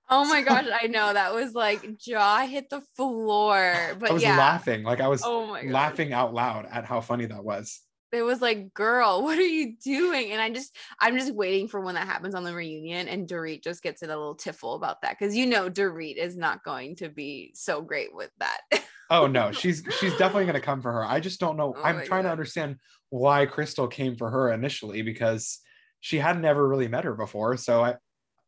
Oh 0.09 0.25
my 0.25 0.43
gosh, 0.43 0.67
I 0.73 0.87
know. 0.87 1.13
That 1.13 1.35
was 1.35 1.53
like 1.55 1.99
jaw 1.99 2.47
hit 2.47 2.71
the 2.71 2.81
floor. 2.97 3.75
But 3.99 4.11
I 4.11 4.13
was 4.13 4.23
yeah. 4.23 4.39
laughing. 4.39 4.85
Like 4.85 5.01
I 5.01 5.09
was 5.09 5.23
Oh 5.25 5.59
laughing 5.65 6.13
out 6.13 6.33
loud 6.33 6.67
at 6.71 6.85
how 6.85 7.01
funny 7.01 7.27
that 7.27 7.45
was 7.45 7.81
It 8.17 8.23
was 8.23 8.41
like, 8.41 8.75
girl, 8.75 9.23
what 9.23 9.39
are 9.39 9.43
you 9.43 9.77
doing? 9.77 10.33
And 10.33 10.41
I 10.41 10.51
just, 10.51 10.77
I'm 11.01 11.17
just 11.17 11.35
waiting 11.35 11.69
for 11.69 11.81
when 11.81 11.95
that 11.95 12.07
happens 12.07 12.35
on 12.35 12.45
the 12.45 12.55
reunion 12.55 13.09
and 13.09 13.29
Dorit 13.29 13.63
just 13.63 13.83
gets 13.83 14.03
in 14.03 14.11
a 14.11 14.17
little 14.17 14.35
tiffle 14.35 14.75
about 14.75 15.03
that. 15.03 15.19
Cause 15.19 15.35
you 15.35 15.47
know, 15.47 15.71
Dorit 15.71 16.17
is 16.17 16.37
not 16.37 16.65
going 16.65 16.97
to 16.97 17.09
be 17.09 17.53
so 17.55 17.81
great 17.81 18.15
with 18.15 18.31
that. 18.39 18.61
oh 19.11 19.27
no 19.27 19.53
she's 19.53 19.85
she's 20.01 20.17
definitely 20.17 20.45
going 20.45 20.55
to 20.55 20.61
come 20.61 20.83
for 20.83 20.93
her 20.93 21.05
I 21.05 21.21
just 21.21 21.39
don't 21.39 21.57
know 21.57 21.75
Oh 21.77 21.83
I'm 21.83 22.05
trying 22.05 22.25
to 22.25 22.31
understand 22.31 22.77
why 23.11 23.47
Crystal 23.47 23.87
came 23.87 24.17
for 24.17 24.31
her 24.31 24.53
initially 24.53 25.03
because 25.03 25.61
she 26.01 26.19
hadn't 26.19 26.45
ever 26.45 26.67
really 26.67 26.89
met 26.89 27.05
her 27.05 27.15
before 27.15 27.57
so 27.57 27.85
I 27.85 27.95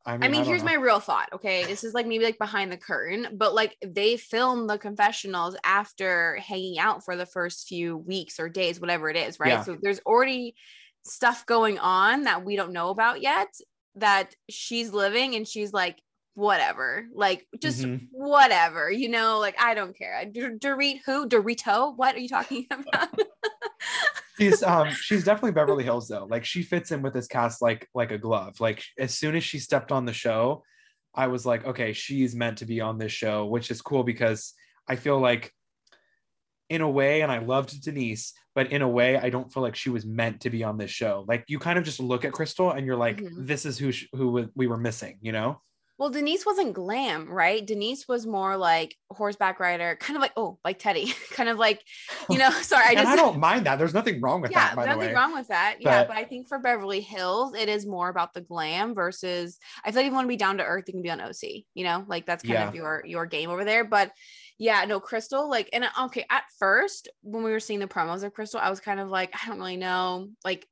I 0.09 0.13
mean, 0.13 0.23
I 0.23 0.29
mean, 0.29 0.41
don't 0.41 0.49
here's 0.49 0.63
know. 0.63 0.71
my 0.71 0.77
real 0.77 1.01
thought. 1.01 1.29
Okay. 1.35 1.65
This 1.65 1.85
is 1.85 1.93
like 1.93 2.07
maybe 2.07 2.25
like 2.25 2.39
behind 2.39 2.73
the 2.73 2.79
curtain, 2.79 3.29
but 3.35 3.55
like 3.55 3.77
they 3.85 4.17
filmed 4.17 4.71
the 4.71 4.79
confessionals 4.79 5.55
after 5.65 6.37
hanging 6.37 6.79
out 6.79 7.05
for 7.05 7.15
the 7.15 7.27
first 7.27 7.69
few 7.69 7.99
weeks 7.99 8.41
or 8.41 8.49
days, 8.49 8.81
whatever 8.81 9.11
it 9.11 9.17
is. 9.17 9.39
Right. 9.39 9.51
Yeah. 9.51 9.63
So 9.65 9.77
there's 9.81 10.01
already 10.07 10.55
stuff 11.05 11.45
going 11.45 11.79
on 11.79 12.25
that 12.25 12.43
we 12.43 12.57
don't 12.57 12.73
know 12.73 12.89
about 12.89 13.21
yet 13.21 13.49
that 13.97 14.35
she's 14.49 14.93
living 14.93 15.35
and 15.35 15.47
she's 15.47 15.73
like, 15.75 16.01
whatever, 16.39 17.09
like 17.13 17.47
just 17.61 17.83
Mhm. 17.83 18.07
whatever, 18.13 18.89
you 18.91 19.09
know, 19.09 19.41
like 19.41 19.61
I 19.61 19.75
don't 19.75 19.97
care. 19.97 20.25
D- 20.25 20.41
Dorit 20.63 21.01
who? 21.05 21.29
Dorito? 21.29 21.97
What 21.97 22.15
are 22.15 22.21
you 22.21 22.29
talking 22.29 22.65
about? 22.71 23.09
she's 24.39 24.63
um 24.63 24.89
she's 25.03 25.25
definitely 25.25 25.51
Beverly 25.53 25.83
Hills 25.83 26.07
though. 26.09 26.27
Like 26.31 26.45
she 26.45 26.63
fits 26.63 26.93
in 26.93 27.03
with 27.03 27.13
this 27.13 27.27
cast 27.27 27.61
like 27.61 27.89
like 27.93 28.13
a 28.13 28.19
glove. 28.19 28.61
Like 28.61 28.85
as 28.99 29.13
soon 29.15 29.35
as 29.35 29.43
she 29.43 29.59
stepped 29.59 29.91
on 29.91 30.05
the 30.07 30.13
show, 30.13 30.63
I 31.13 31.27
was 31.27 31.45
like, 31.45 31.67
okay, 31.67 31.93
she's 31.93 32.37
meant 32.37 32.59
to 32.59 32.67
be 32.67 32.81
on 32.81 32.99
this 32.99 33.11
show, 33.13 33.47
which 33.47 33.71
is 33.73 33.83
cool 33.83 34.05
because 34.05 34.55
I 34.89 34.95
feel 34.95 35.19
like 35.19 35.53
in 36.71 36.83
a 36.83 36.89
way, 36.91 37.23
and 37.23 37.33
I 37.33 37.39
loved 37.39 37.83
Denise, 37.83 38.35
but 38.55 38.71
in 38.73 38.83
a 38.83 38.89
way, 38.89 39.17
I 39.17 39.31
don't 39.31 39.51
feel 39.53 39.63
like 39.63 39.75
she 39.75 39.89
was 39.91 40.05
meant 40.07 40.43
to 40.43 40.51
be 40.51 40.63
on 40.63 40.77
this 40.77 40.91
show. 40.91 41.25
Like 41.27 41.45
you 41.49 41.59
kind 41.59 41.79
of 41.79 41.85
just 41.85 41.99
look 41.99 42.25
at 42.25 42.33
Crystal 42.33 42.71
and 42.73 42.87
you're 42.87 42.95
like, 42.95 43.17
Mhm. 43.17 43.47
this 43.47 43.65
is 43.67 43.77
who 43.79 43.91
sh- 43.91 44.07
who 44.13 44.49
we 44.55 44.67
were 44.69 44.77
missing, 44.77 45.19
you 45.21 45.33
know? 45.33 45.61
Well, 45.99 46.11
Denise 46.11 46.47
wasn't 46.47 46.75
glam, 46.75 47.29
right? 47.29 47.67
Denise 47.67 48.07
was 48.07 48.25
more 48.25 48.57
like 48.57 48.95
horseback 49.11 49.59
rider, 49.59 49.97
kind 50.01 50.17
of 50.17 50.21
like 50.23 50.31
oh, 50.37 50.59
like 50.65 50.79
Teddy, 50.79 51.13
kind 51.33 51.49
of 51.49 51.59
like, 51.59 51.83
you 52.31 52.39
know. 52.39 52.51
Sorry, 52.63 52.85
I 52.97 53.01
and 53.01 53.09
I 53.09 53.17
don't 53.17 53.41
mind 53.41 53.67
that. 53.67 53.79
There's 53.81 53.95
nothing 53.95 54.21
wrong 54.21 54.41
with 54.41 54.53
yeah, 54.53 54.75
that, 54.75 54.77
the 54.77 54.95
nothing 54.95 55.13
wrong 55.15 55.35
with 55.35 55.49
that. 55.49 55.79
yeah, 55.81 56.03
But- 56.03 56.09
but 56.09 56.17
I 56.17 56.23
think 56.25 56.47
for 56.49 56.61
Beverly 56.61 57.01
Hills, 57.01 57.55
it 57.57 57.69
is 57.69 57.85
more 57.85 58.09
about 58.09 58.33
the 58.33 58.41
glam 58.41 58.95
versus. 58.95 59.59
I 59.85 59.91
feel 59.91 59.97
like 60.01 60.07
if 60.07 60.11
you 60.11 60.15
want 60.15 60.27
to 60.27 60.29
be 60.29 60.37
down 60.37 60.59
to 60.59 60.65
earth, 60.65 60.85
you 60.87 60.93
can 60.95 61.03
be 61.03 61.11
on 61.11 61.21
OC. 61.21 61.65
You 61.75 61.85
know, 61.85 62.05
like 62.07 62.27
that's 62.27 62.45
kind 62.45 62.55
Yeah. 62.55 62.69
of 62.69 62.75
your 62.77 63.03
your 63.05 63.27
game 63.27 63.51
over 63.51 63.65
there. 63.65 63.83
But 63.85 64.13
yeah, 64.57 64.85
no, 64.85 65.01
Crystal, 65.01 65.49
like, 65.51 65.69
and 65.73 65.85
okay, 66.03 66.25
at 66.31 66.45
first 66.59 67.09
when 67.23 67.43
we 67.43 67.51
were 67.51 67.61
seeing 67.61 67.81
the 67.81 67.87
promos 67.89 68.23
of 68.23 68.33
Crystal, 68.35 68.61
I 68.61 68.71
was 68.71 68.81
kind 68.81 69.01
of 69.01 69.09
like, 69.09 69.33
I 69.35 69.49
don't 69.49 69.59
really 69.59 69.77
know, 69.77 70.29
like, 70.45 70.67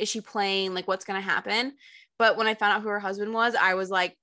is 0.00 0.08
she 0.08 0.20
playing? 0.20 0.74
Like, 0.74 0.88
what's 0.88 1.04
gonna 1.04 1.20
happen? 1.20 1.74
But 2.18 2.36
when 2.36 2.46
I 2.48 2.54
found 2.54 2.74
out 2.74 2.82
who 2.82 2.88
her 2.88 3.00
husband 3.00 3.32
was, 3.32 3.54
I 3.54 3.74
was 3.74 3.90
like, 3.90 4.16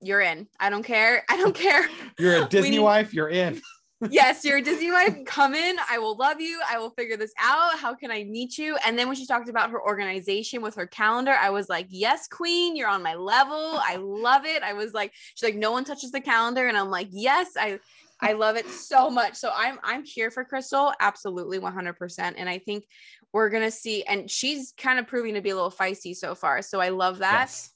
you're 0.00 0.20
in. 0.20 0.46
I 0.60 0.70
don't 0.70 0.82
care. 0.82 1.24
I 1.30 1.36
don't 1.36 1.54
care. 1.54 1.88
You're 2.18 2.44
a 2.44 2.48
Disney 2.48 2.70
need- 2.70 2.78
wife, 2.80 3.14
you're 3.14 3.28
in. 3.28 3.60
yes, 4.10 4.44
you're 4.44 4.58
a 4.58 4.62
Disney 4.62 4.90
wife. 4.90 5.16
Come 5.24 5.54
in. 5.54 5.76
I 5.90 5.98
will 5.98 6.16
love 6.16 6.40
you. 6.40 6.60
I 6.68 6.78
will 6.78 6.90
figure 6.90 7.16
this 7.16 7.32
out. 7.40 7.78
How 7.78 7.94
can 7.94 8.10
I 8.10 8.24
meet 8.24 8.58
you? 8.58 8.76
And 8.84 8.98
then 8.98 9.06
when 9.06 9.16
she 9.16 9.26
talked 9.26 9.48
about 9.48 9.70
her 9.70 9.80
organization 9.82 10.60
with 10.60 10.74
her 10.74 10.86
calendar, 10.86 11.32
I 11.32 11.50
was 11.50 11.68
like, 11.68 11.86
yes, 11.88 12.28
queen, 12.28 12.76
you're 12.76 12.88
on 12.88 13.02
my 13.02 13.14
level. 13.14 13.78
I 13.82 13.96
love 13.96 14.44
it. 14.44 14.62
I 14.62 14.74
was 14.74 14.92
like, 14.92 15.12
she's 15.34 15.48
like, 15.48 15.56
no 15.56 15.72
one 15.72 15.84
touches 15.84 16.10
the 16.12 16.20
calendar. 16.20 16.68
And 16.68 16.76
I'm 16.76 16.90
like, 16.90 17.08
yes, 17.10 17.52
I 17.58 17.78
I 18.20 18.32
love 18.32 18.56
it 18.56 18.66
so 18.68 19.10
much. 19.10 19.34
So 19.34 19.50
I'm 19.54 19.78
I'm 19.82 20.04
here 20.04 20.30
for 20.30 20.44
Crystal, 20.44 20.92
absolutely 21.00 21.58
100%. 21.58 22.34
And 22.36 22.48
I 22.48 22.58
think 22.58 22.84
we're 23.32 23.50
gonna 23.50 23.70
see, 23.70 24.02
and 24.04 24.30
she's 24.30 24.72
kind 24.78 24.98
of 24.98 25.06
proving 25.06 25.34
to 25.34 25.42
be 25.42 25.50
a 25.50 25.54
little 25.54 25.70
feisty 25.70 26.14
so 26.16 26.34
far. 26.34 26.62
So 26.62 26.80
I 26.80 26.88
love 26.90 27.18
that. 27.18 27.40
Yes. 27.40 27.70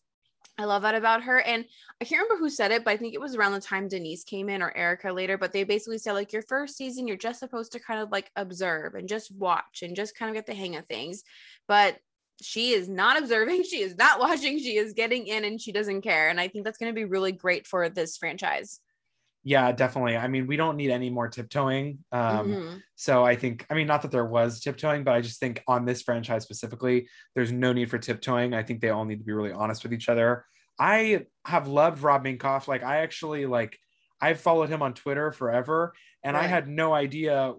I 0.60 0.64
love 0.64 0.82
that 0.82 0.94
about 0.94 1.22
her. 1.22 1.40
And 1.40 1.64
I 2.00 2.04
can't 2.04 2.22
remember 2.22 2.38
who 2.38 2.50
said 2.50 2.70
it, 2.70 2.84
but 2.84 2.90
I 2.90 2.96
think 2.98 3.14
it 3.14 3.20
was 3.20 3.34
around 3.34 3.52
the 3.52 3.60
time 3.60 3.88
Denise 3.88 4.24
came 4.24 4.50
in 4.50 4.60
or 4.60 4.76
Erika 4.76 5.10
later. 5.10 5.38
But 5.38 5.52
they 5.52 5.64
basically 5.64 5.96
said, 5.96 6.12
like, 6.12 6.32
your 6.32 6.42
first 6.42 6.76
season, 6.76 7.08
you're 7.08 7.16
just 7.16 7.40
supposed 7.40 7.72
to 7.72 7.80
kind 7.80 8.00
of 8.00 8.12
like 8.12 8.30
observe 8.36 8.94
and 8.94 9.08
just 9.08 9.34
watch 9.34 9.82
and 9.82 9.96
just 9.96 10.14
kind 10.14 10.28
of 10.28 10.34
get 10.34 10.46
the 10.46 10.54
hang 10.54 10.76
of 10.76 10.86
things. 10.86 11.24
But 11.66 11.96
she 12.42 12.72
is 12.72 12.88
not 12.88 13.18
observing, 13.22 13.64
she 13.64 13.80
is 13.80 13.96
not 13.96 14.20
watching, 14.20 14.58
she 14.58 14.76
is 14.76 14.92
getting 14.92 15.26
in 15.26 15.44
and 15.44 15.60
she 15.60 15.72
doesn't 15.72 16.02
care. 16.02 16.28
And 16.28 16.38
I 16.38 16.48
think 16.48 16.64
that's 16.64 16.78
going 16.78 16.92
to 16.92 16.98
be 16.98 17.04
really 17.04 17.32
great 17.32 17.66
for 17.66 17.88
this 17.88 18.18
franchise. 18.18 18.80
Yeah, 19.42 19.72
definitely. 19.72 20.16
I 20.16 20.28
mean, 20.28 20.46
we 20.46 20.56
don't 20.56 20.76
need 20.76 20.90
any 20.90 21.08
more 21.08 21.28
tiptoeing. 21.28 22.04
Um, 22.12 22.48
Mhm. 22.48 22.82
So 22.94 23.24
I 23.24 23.36
think, 23.36 23.64
I 23.70 23.74
mean, 23.74 23.86
not 23.86 24.02
that 24.02 24.10
there 24.10 24.26
was 24.26 24.60
tiptoeing, 24.60 25.02
but 25.04 25.14
I 25.14 25.22
just 25.22 25.40
think 25.40 25.62
on 25.66 25.86
this 25.86 26.02
franchise 26.02 26.42
specifically, 26.42 27.08
there's 27.34 27.50
no 27.50 27.72
need 27.72 27.88
for 27.88 27.98
tiptoeing. 27.98 28.52
I 28.52 28.62
think 28.62 28.80
they 28.80 28.90
all 28.90 29.06
need 29.06 29.20
to 29.20 29.24
be 29.24 29.32
really 29.32 29.52
honest 29.52 29.82
with 29.82 29.94
each 29.94 30.10
other. 30.10 30.44
I 30.78 31.26
have 31.46 31.68
loved 31.68 32.02
Rob 32.02 32.24
Minkoff. 32.24 32.68
Like, 32.68 32.82
I 32.82 32.98
actually 32.98 33.46
like, 33.46 33.78
I've 34.20 34.40
followed 34.40 34.68
him 34.68 34.82
on 34.82 34.92
Twitter 34.92 35.32
forever, 35.32 35.94
and 36.22 36.36
I 36.36 36.46
had 36.46 36.68
no 36.68 36.92
idea, 36.92 37.54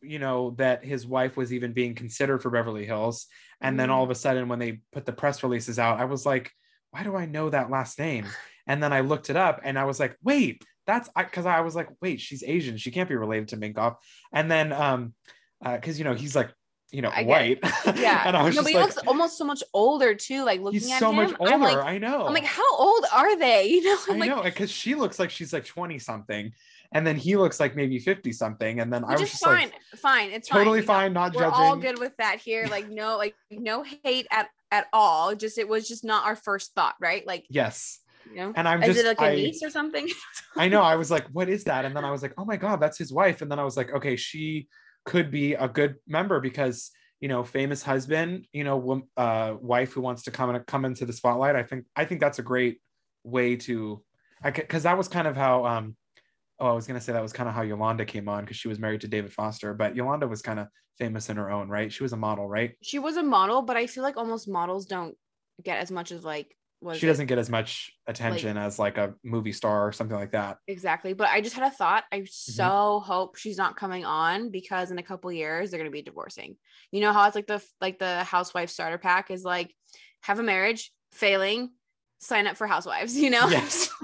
you 0.00 0.18
know, 0.18 0.56
that 0.58 0.84
his 0.84 1.06
wife 1.06 1.36
was 1.36 1.52
even 1.52 1.72
being 1.72 1.94
considered 1.94 2.42
for 2.42 2.50
Beverly 2.50 2.84
Hills. 2.84 3.26
And 3.60 3.78
then 3.78 3.90
all 3.90 4.02
of 4.02 4.10
a 4.10 4.16
sudden, 4.16 4.48
when 4.48 4.58
they 4.58 4.80
put 4.92 5.06
the 5.06 5.12
press 5.12 5.44
releases 5.44 5.78
out, 5.78 6.00
I 6.00 6.06
was 6.06 6.26
like, 6.26 6.50
why 6.90 7.04
do 7.04 7.14
I 7.14 7.26
know 7.26 7.48
that 7.50 7.70
last 7.70 8.00
name? 8.00 8.26
And 8.66 8.82
then 8.82 8.92
I 8.92 9.00
looked 9.00 9.30
it 9.30 9.36
up, 9.36 9.60
and 9.62 9.78
I 9.78 9.84
was 9.84 10.00
like, 10.00 10.16
wait, 10.22 10.64
that's 10.86 11.08
because 11.16 11.46
I, 11.46 11.60
was 11.60 11.74
like, 11.76 11.88
wait, 12.00 12.20
she's 12.20 12.42
Asian. 12.42 12.76
She 12.76 12.90
can't 12.90 13.08
be 13.08 13.16
related 13.16 13.48
to 13.48 13.56
Minkoff. 13.56 13.96
And 14.32 14.50
then, 14.50 14.72
um, 14.72 15.14
because 15.62 15.98
you 15.98 16.04
know 16.04 16.14
he's 16.14 16.34
like, 16.34 16.50
you 16.92 17.00
know, 17.00 17.08
I 17.08 17.24
white. 17.24 17.58
Yeah. 17.96 18.22
and 18.26 18.36
I 18.36 18.42
was 18.44 18.54
no, 18.54 18.62
but 18.62 18.70
he 18.70 18.76
like, 18.76 18.86
looks 18.94 18.98
almost 19.06 19.38
so 19.38 19.44
much 19.44 19.62
older 19.72 20.14
too. 20.14 20.44
Like 20.44 20.60
looking 20.60 20.80
he's 20.80 20.92
at 20.92 20.98
so 21.00 21.10
him, 21.10 21.16
much 21.16 21.34
older. 21.40 21.52
I'm 21.52 21.60
like, 21.60 21.78
I 21.78 21.98
know. 21.98 22.26
I'm 22.26 22.34
like, 22.34 22.44
how 22.44 22.76
old 22.76 23.04
are 23.12 23.36
they? 23.38 23.66
You 23.72 23.84
know, 23.84 23.96
I 24.08 24.12
I'm 24.12 24.18
like, 24.18 24.28
know, 24.28 24.42
because 24.42 24.70
she 24.70 24.94
looks 24.94 25.18
like 25.18 25.30
she's 25.30 25.52
like 25.52 25.64
20 25.64 25.98
something, 25.98 26.52
and 26.92 27.06
then 27.06 27.16
he 27.16 27.36
looks 27.36 27.58
like 27.58 27.74
maybe 27.74 27.98
50 27.98 28.32
something. 28.32 28.80
And 28.80 28.92
then 28.92 29.04
I 29.04 29.12
was 29.12 29.20
just 29.22 29.42
fine, 29.42 29.70
like, 29.70 30.00
fine. 30.00 30.30
It's 30.30 30.48
totally 30.48 30.82
fine. 30.82 31.06
fine, 31.06 31.12
not 31.14 31.34
We're 31.34 31.42
judging. 31.42 31.54
all 31.54 31.76
good 31.76 31.98
with 31.98 32.16
that 32.18 32.38
here. 32.40 32.66
Like 32.70 32.90
no, 32.90 33.16
like 33.16 33.34
no 33.50 33.82
hate 34.04 34.26
at 34.30 34.48
at 34.70 34.86
all. 34.92 35.34
Just 35.34 35.56
it 35.58 35.68
was 35.68 35.88
just 35.88 36.04
not 36.04 36.26
our 36.26 36.36
first 36.36 36.74
thought, 36.74 36.96
right? 37.00 37.26
Like 37.26 37.46
Yes. 37.48 38.00
You 38.32 38.40
know, 38.40 38.52
And 38.56 38.68
I'm 38.68 38.82
is 38.82 38.88
just, 38.88 39.00
it 39.00 39.06
like 39.06 39.20
a 39.20 39.32
I, 39.32 39.34
niece 39.34 39.62
or 39.62 39.70
something? 39.70 40.08
I 40.56 40.68
know. 40.68 40.82
I 40.82 40.96
was 40.96 41.10
like, 41.10 41.26
what 41.32 41.48
is 41.48 41.64
that? 41.64 41.84
And 41.84 41.94
then 41.94 42.04
I 42.04 42.10
was 42.10 42.22
like, 42.22 42.34
oh 42.38 42.44
my 42.44 42.56
God, 42.56 42.80
that's 42.80 42.98
his 42.98 43.12
wife. 43.12 43.42
And 43.42 43.50
then 43.50 43.58
I 43.58 43.64
was 43.64 43.76
like, 43.76 43.92
okay, 43.92 44.16
she 44.16 44.68
could 45.04 45.30
be 45.30 45.54
a 45.54 45.68
good 45.68 45.96
member 46.06 46.40
because, 46.40 46.90
you 47.20 47.28
know, 47.28 47.44
famous 47.44 47.82
husband, 47.82 48.46
you 48.52 48.64
know, 48.64 49.02
uh, 49.16 49.54
wife 49.60 49.92
who 49.92 50.00
wants 50.00 50.24
to 50.24 50.30
come 50.30 50.50
and 50.50 50.66
come 50.66 50.84
into 50.84 51.04
the 51.04 51.12
spotlight. 51.12 51.56
I 51.56 51.62
think, 51.62 51.84
I 51.94 52.04
think 52.04 52.20
that's 52.20 52.38
a 52.38 52.42
great 52.42 52.80
way 53.24 53.56
to, 53.56 54.02
I 54.42 54.50
cause 54.50 54.82
that 54.84 54.98
was 54.98 55.08
kind 55.08 55.28
of 55.28 55.36
how, 55.36 55.64
um, 55.66 55.96
oh, 56.58 56.66
I 56.66 56.72
was 56.72 56.86
going 56.86 56.98
to 56.98 57.04
say 57.04 57.12
that 57.12 57.22
was 57.22 57.32
kind 57.32 57.48
of 57.48 57.54
how 57.54 57.62
Yolanda 57.62 58.04
came 58.04 58.28
on 58.28 58.44
because 58.44 58.56
she 58.56 58.68
was 58.68 58.78
married 58.78 59.00
to 59.02 59.08
David 59.08 59.32
Foster, 59.32 59.74
but 59.74 59.96
Yolanda 59.96 60.28
was 60.28 60.42
kind 60.42 60.58
of 60.58 60.68
famous 60.98 61.28
in 61.28 61.36
her 61.36 61.50
own 61.50 61.68
right. 61.68 61.92
She 61.92 62.02
was 62.02 62.12
a 62.12 62.16
model, 62.16 62.48
right? 62.48 62.74
she 62.82 62.98
was 62.98 63.16
a 63.16 63.22
model, 63.22 63.62
but 63.62 63.76
I 63.76 63.86
feel 63.86 64.02
like 64.02 64.16
almost 64.16 64.48
models 64.48 64.86
don't 64.86 65.16
get 65.62 65.78
as 65.78 65.90
much 65.90 66.12
as 66.12 66.24
like 66.24 66.54
was 66.82 66.98
she 66.98 67.06
doesn't 67.06 67.26
get 67.26 67.38
as 67.38 67.48
much 67.48 67.90
attention 68.06 68.56
as 68.56 68.78
like 68.78 68.98
a 68.98 69.14
movie 69.24 69.52
star 69.52 69.86
or 69.86 69.92
something 69.92 70.16
like 70.16 70.32
that. 70.32 70.58
exactly. 70.66 71.12
But 71.12 71.28
I 71.28 71.40
just 71.40 71.54
had 71.56 71.64
a 71.66 71.74
thought. 71.74 72.04
I 72.12 72.18
Mm-hmm. 72.18 72.26
so 72.30 73.00
hope 73.04 73.36
she's 73.36 73.56
not 73.56 73.76
coming 73.76 74.04
on 74.04 74.50
because 74.50 74.90
in 74.90 74.98
a 74.98 75.02
couple 75.02 75.30
years 75.32 75.70
they're 75.70 75.78
gonna 75.78 75.90
be 75.90 76.02
divorcing. 76.02 76.56
You 76.90 77.00
know 77.00 77.12
how 77.12 77.26
it's 77.26 77.36
like 77.36 77.46
the 77.46 77.62
like 77.80 77.98
the 77.98 78.24
housewife 78.24 78.70
starter 78.70 78.98
pack 78.98 79.30
is 79.30 79.44
like 79.44 79.74
have 80.22 80.38
a 80.38 80.42
marriage, 80.42 80.92
failing, 81.12 81.70
sign 82.20 82.46
up 82.46 82.56
for 82.56 82.66
housewives, 82.66 83.16
you 83.24 83.30
know? 83.30 83.48
Yes. 83.48 83.90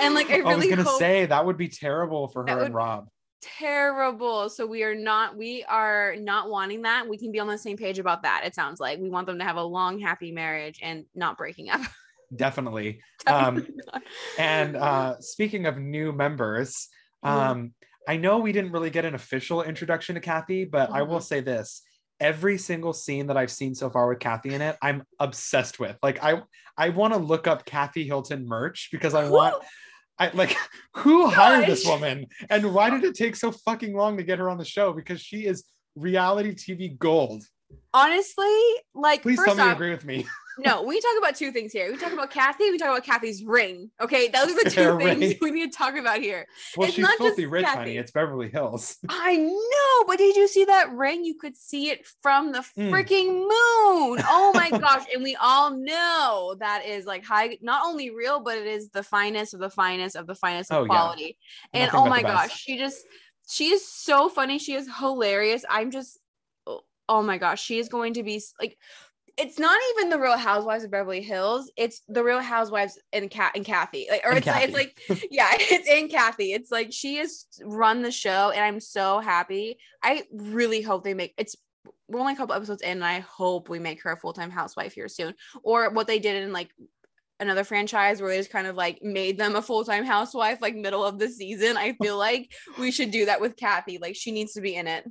and 0.00 0.14
like 0.14 0.30
I 0.30 0.40
I 0.40 0.54
was 0.56 0.66
gonna 0.66 0.84
say 0.84 1.26
that 1.26 1.44
would 1.46 1.56
be 1.56 1.68
terrible 1.68 2.28
for 2.28 2.46
her 2.48 2.64
and 2.64 2.74
Rob. 2.74 3.08
terrible. 3.42 4.48
So 4.48 4.66
we 4.66 4.82
are 4.84 4.94
not 4.94 5.36
we 5.36 5.64
are 5.68 6.16
not 6.18 6.48
wanting 6.50 6.82
that. 6.82 7.08
We 7.08 7.18
can 7.18 7.32
be 7.32 7.40
on 7.40 7.46
the 7.46 7.58
same 7.58 7.76
page 7.76 7.98
about 7.98 8.22
that. 8.22 8.42
It 8.44 8.54
sounds 8.54 8.80
like 8.80 8.98
we 8.98 9.10
want 9.10 9.26
them 9.26 9.38
to 9.38 9.44
have 9.44 9.56
a 9.56 9.62
long 9.62 9.98
happy 9.98 10.32
marriage 10.32 10.80
and 10.82 11.04
not 11.14 11.36
breaking 11.38 11.70
up. 11.70 11.80
Definitely. 12.34 13.02
Um, 13.26 13.66
And 14.38 14.76
uh, 14.76 15.20
speaking 15.20 15.66
of 15.66 15.76
new 15.78 16.12
members, 16.12 16.88
um, 17.22 17.72
I 18.08 18.16
know 18.16 18.38
we 18.38 18.52
didn't 18.52 18.72
really 18.72 18.90
get 18.90 19.04
an 19.04 19.14
official 19.14 19.62
introduction 19.62 20.14
to 20.14 20.20
Kathy, 20.20 20.64
but 20.64 20.90
I 20.90 21.02
will 21.02 21.18
Mhm. 21.18 21.24
say 21.24 21.40
this: 21.40 21.82
every 22.20 22.56
single 22.56 22.92
scene 22.92 23.26
that 23.26 23.36
I've 23.36 23.50
seen 23.50 23.74
so 23.74 23.90
far 23.90 24.08
with 24.08 24.20
Kathy 24.20 24.54
in 24.54 24.62
it, 24.62 24.76
I'm 24.80 25.02
obsessed 25.18 25.78
with. 25.78 25.96
Like, 26.02 26.22
I 26.22 26.42
I 26.76 26.90
want 26.90 27.12
to 27.14 27.18
look 27.18 27.46
up 27.46 27.64
Kathy 27.66 28.04
Hilton 28.04 28.46
merch 28.46 28.88
because 28.92 29.14
I 29.14 29.28
want. 29.28 29.56
I 30.20 30.30
like 30.30 30.56
who 30.96 31.26
hired 31.26 31.66
this 31.66 31.84
woman 31.84 32.26
and 32.50 32.72
why 32.74 32.90
did 32.90 33.04
it 33.04 33.14
take 33.14 33.36
so 33.36 33.52
fucking 33.52 33.94
long 33.96 34.16
to 34.16 34.22
get 34.24 34.38
her 34.38 34.48
on 34.50 34.58
the 34.58 34.64
show? 34.64 34.92
Because 34.92 35.20
she 35.20 35.46
is 35.46 35.64
reality 35.96 36.54
TV 36.54 36.96
gold. 36.98 37.44
honestly, 37.94 38.60
like 38.94 39.22
Please 39.22 39.40
tell 39.44 39.54
me 39.54 39.64
you 39.64 39.70
agree 39.72 39.90
with 39.90 40.04
me. 40.04 40.26
no, 40.58 40.82
we 40.82 41.00
talk 41.00 41.14
about 41.18 41.36
two 41.36 41.52
things 41.52 41.72
here. 41.72 41.90
We 41.90 41.98
talk 41.98 42.12
about 42.12 42.30
Kathy, 42.30 42.70
we 42.70 42.78
talk 42.78 42.88
about 42.88 43.04
Kathy's 43.04 43.44
ring. 43.44 43.90
Okay, 44.00 44.28
those 44.28 44.50
are 44.50 44.64
the 44.64 44.70
two 44.74 44.80
Her 44.82 44.98
things 44.98 45.20
ring. 45.20 45.38
we 45.40 45.50
need 45.50 45.72
to 45.72 45.78
talk 45.78 45.96
about 45.96 46.20
here. 46.20 46.46
Well, 46.76 46.88
It's 46.88 46.96
she's 46.96 47.04
not 47.04 47.12
just 47.12 47.20
filthy 47.20 47.46
rich, 47.46 47.64
Kathy. 47.64 47.78
honey. 47.78 47.96
It's 47.96 48.10
Beverly 48.10 48.50
Hills. 48.50 48.96
I 49.08 49.36
know, 49.36 50.04
but 50.06 50.18
did 50.18 50.36
you 50.36 50.48
see 50.48 50.64
that 50.64 50.92
ring? 50.92 51.24
You 51.24 51.34
could 51.34 51.56
see 51.56 51.90
it 51.90 52.06
from 52.22 52.52
the 52.52 52.64
Mm. 52.78 52.92
freaking 52.92 53.26
moon. 53.26 54.22
Oh 54.28 54.52
my 54.54 54.70
gosh. 54.80 55.04
And 55.14 55.22
we 55.22 55.36
all 55.36 55.70
know 55.76 56.56
that 56.60 56.84
is 56.86 57.06
like 57.06 57.24
high, 57.24 57.56
not 57.62 57.84
only 57.86 58.10
real, 58.10 58.40
but 58.40 58.58
it 58.58 58.66
is 58.66 58.90
the 58.90 59.02
finest 59.02 59.54
of 59.54 59.60
the 59.60 59.70
finest 59.70 60.16
of 60.16 60.26
the 60.26 60.34
finest 60.34 60.70
Oh, 60.72 60.82
of 60.82 60.88
yeah. 60.88 60.94
quality. 60.94 61.38
And 61.72 61.84
Nothing 61.92 62.00
oh 62.00 62.08
my 62.08 62.22
gosh, 62.22 62.58
she 62.58 62.78
just, 62.78 63.04
she 63.48 63.70
is 63.70 63.86
so 63.86 64.28
funny. 64.28 64.58
She 64.58 64.74
is 64.74 64.88
hilarious. 64.98 65.64
I'm 65.68 65.90
just, 65.90 66.18
oh, 66.66 66.82
oh 67.08 67.22
my 67.22 67.38
gosh, 67.38 67.62
she 67.62 67.78
is 67.78 67.88
going 67.88 68.14
to 68.14 68.22
be 68.22 68.42
like, 68.60 68.76
it's 69.38 69.58
not 69.58 69.78
even 69.94 70.10
the 70.10 70.18
Real 70.18 70.36
Housewives 70.36 70.82
of 70.82 70.90
Beverly 70.90 71.22
Hills. 71.22 71.70
It's 71.76 72.02
the 72.08 72.24
Real 72.24 72.40
Housewives 72.40 72.98
and 73.12 73.30
Cat 73.30 73.52
and 73.54 73.64
Kathy. 73.64 74.08
Like, 74.10 74.22
or 74.24 74.32
it's 74.32 74.46
like, 74.46 74.64
it's 74.64 74.74
like, 74.74 75.00
yeah, 75.30 75.48
it's 75.52 75.88
in 75.88 76.08
Kathy. 76.08 76.52
It's 76.52 76.72
like 76.72 76.92
she 76.92 77.16
has 77.16 77.46
run 77.62 78.02
the 78.02 78.10
show, 78.10 78.50
and 78.50 78.62
I'm 78.62 78.80
so 78.80 79.20
happy. 79.20 79.78
I 80.02 80.24
really 80.32 80.82
hope 80.82 81.04
they 81.04 81.14
make 81.14 81.34
it's. 81.38 81.56
We're 82.08 82.20
only 82.20 82.32
a 82.32 82.36
couple 82.36 82.54
episodes 82.54 82.82
in, 82.82 82.90
and 82.90 83.04
I 83.04 83.20
hope 83.20 83.68
we 83.68 83.78
make 83.78 84.02
her 84.02 84.12
a 84.12 84.16
full 84.16 84.32
time 84.32 84.50
housewife 84.50 84.92
here 84.92 85.08
soon. 85.08 85.34
Or 85.62 85.90
what 85.90 86.06
they 86.06 86.18
did 86.18 86.42
in 86.42 86.52
like 86.52 86.70
another 87.38 87.64
franchise 87.64 88.20
where 88.20 88.30
they 88.30 88.38
just 88.38 88.50
kind 88.50 88.66
of 88.66 88.74
like 88.74 89.02
made 89.02 89.38
them 89.38 89.54
a 89.54 89.62
full 89.62 89.84
time 89.84 90.04
housewife, 90.04 90.58
like 90.60 90.74
middle 90.74 91.04
of 91.04 91.18
the 91.18 91.28
season. 91.28 91.76
I 91.76 91.92
feel 92.02 92.18
like 92.18 92.50
we 92.78 92.90
should 92.90 93.12
do 93.12 93.26
that 93.26 93.40
with 93.40 93.56
Kathy. 93.56 93.98
Like 93.98 94.16
she 94.16 94.32
needs 94.32 94.54
to 94.54 94.60
be 94.60 94.74
in 94.74 94.88
it. 94.88 95.04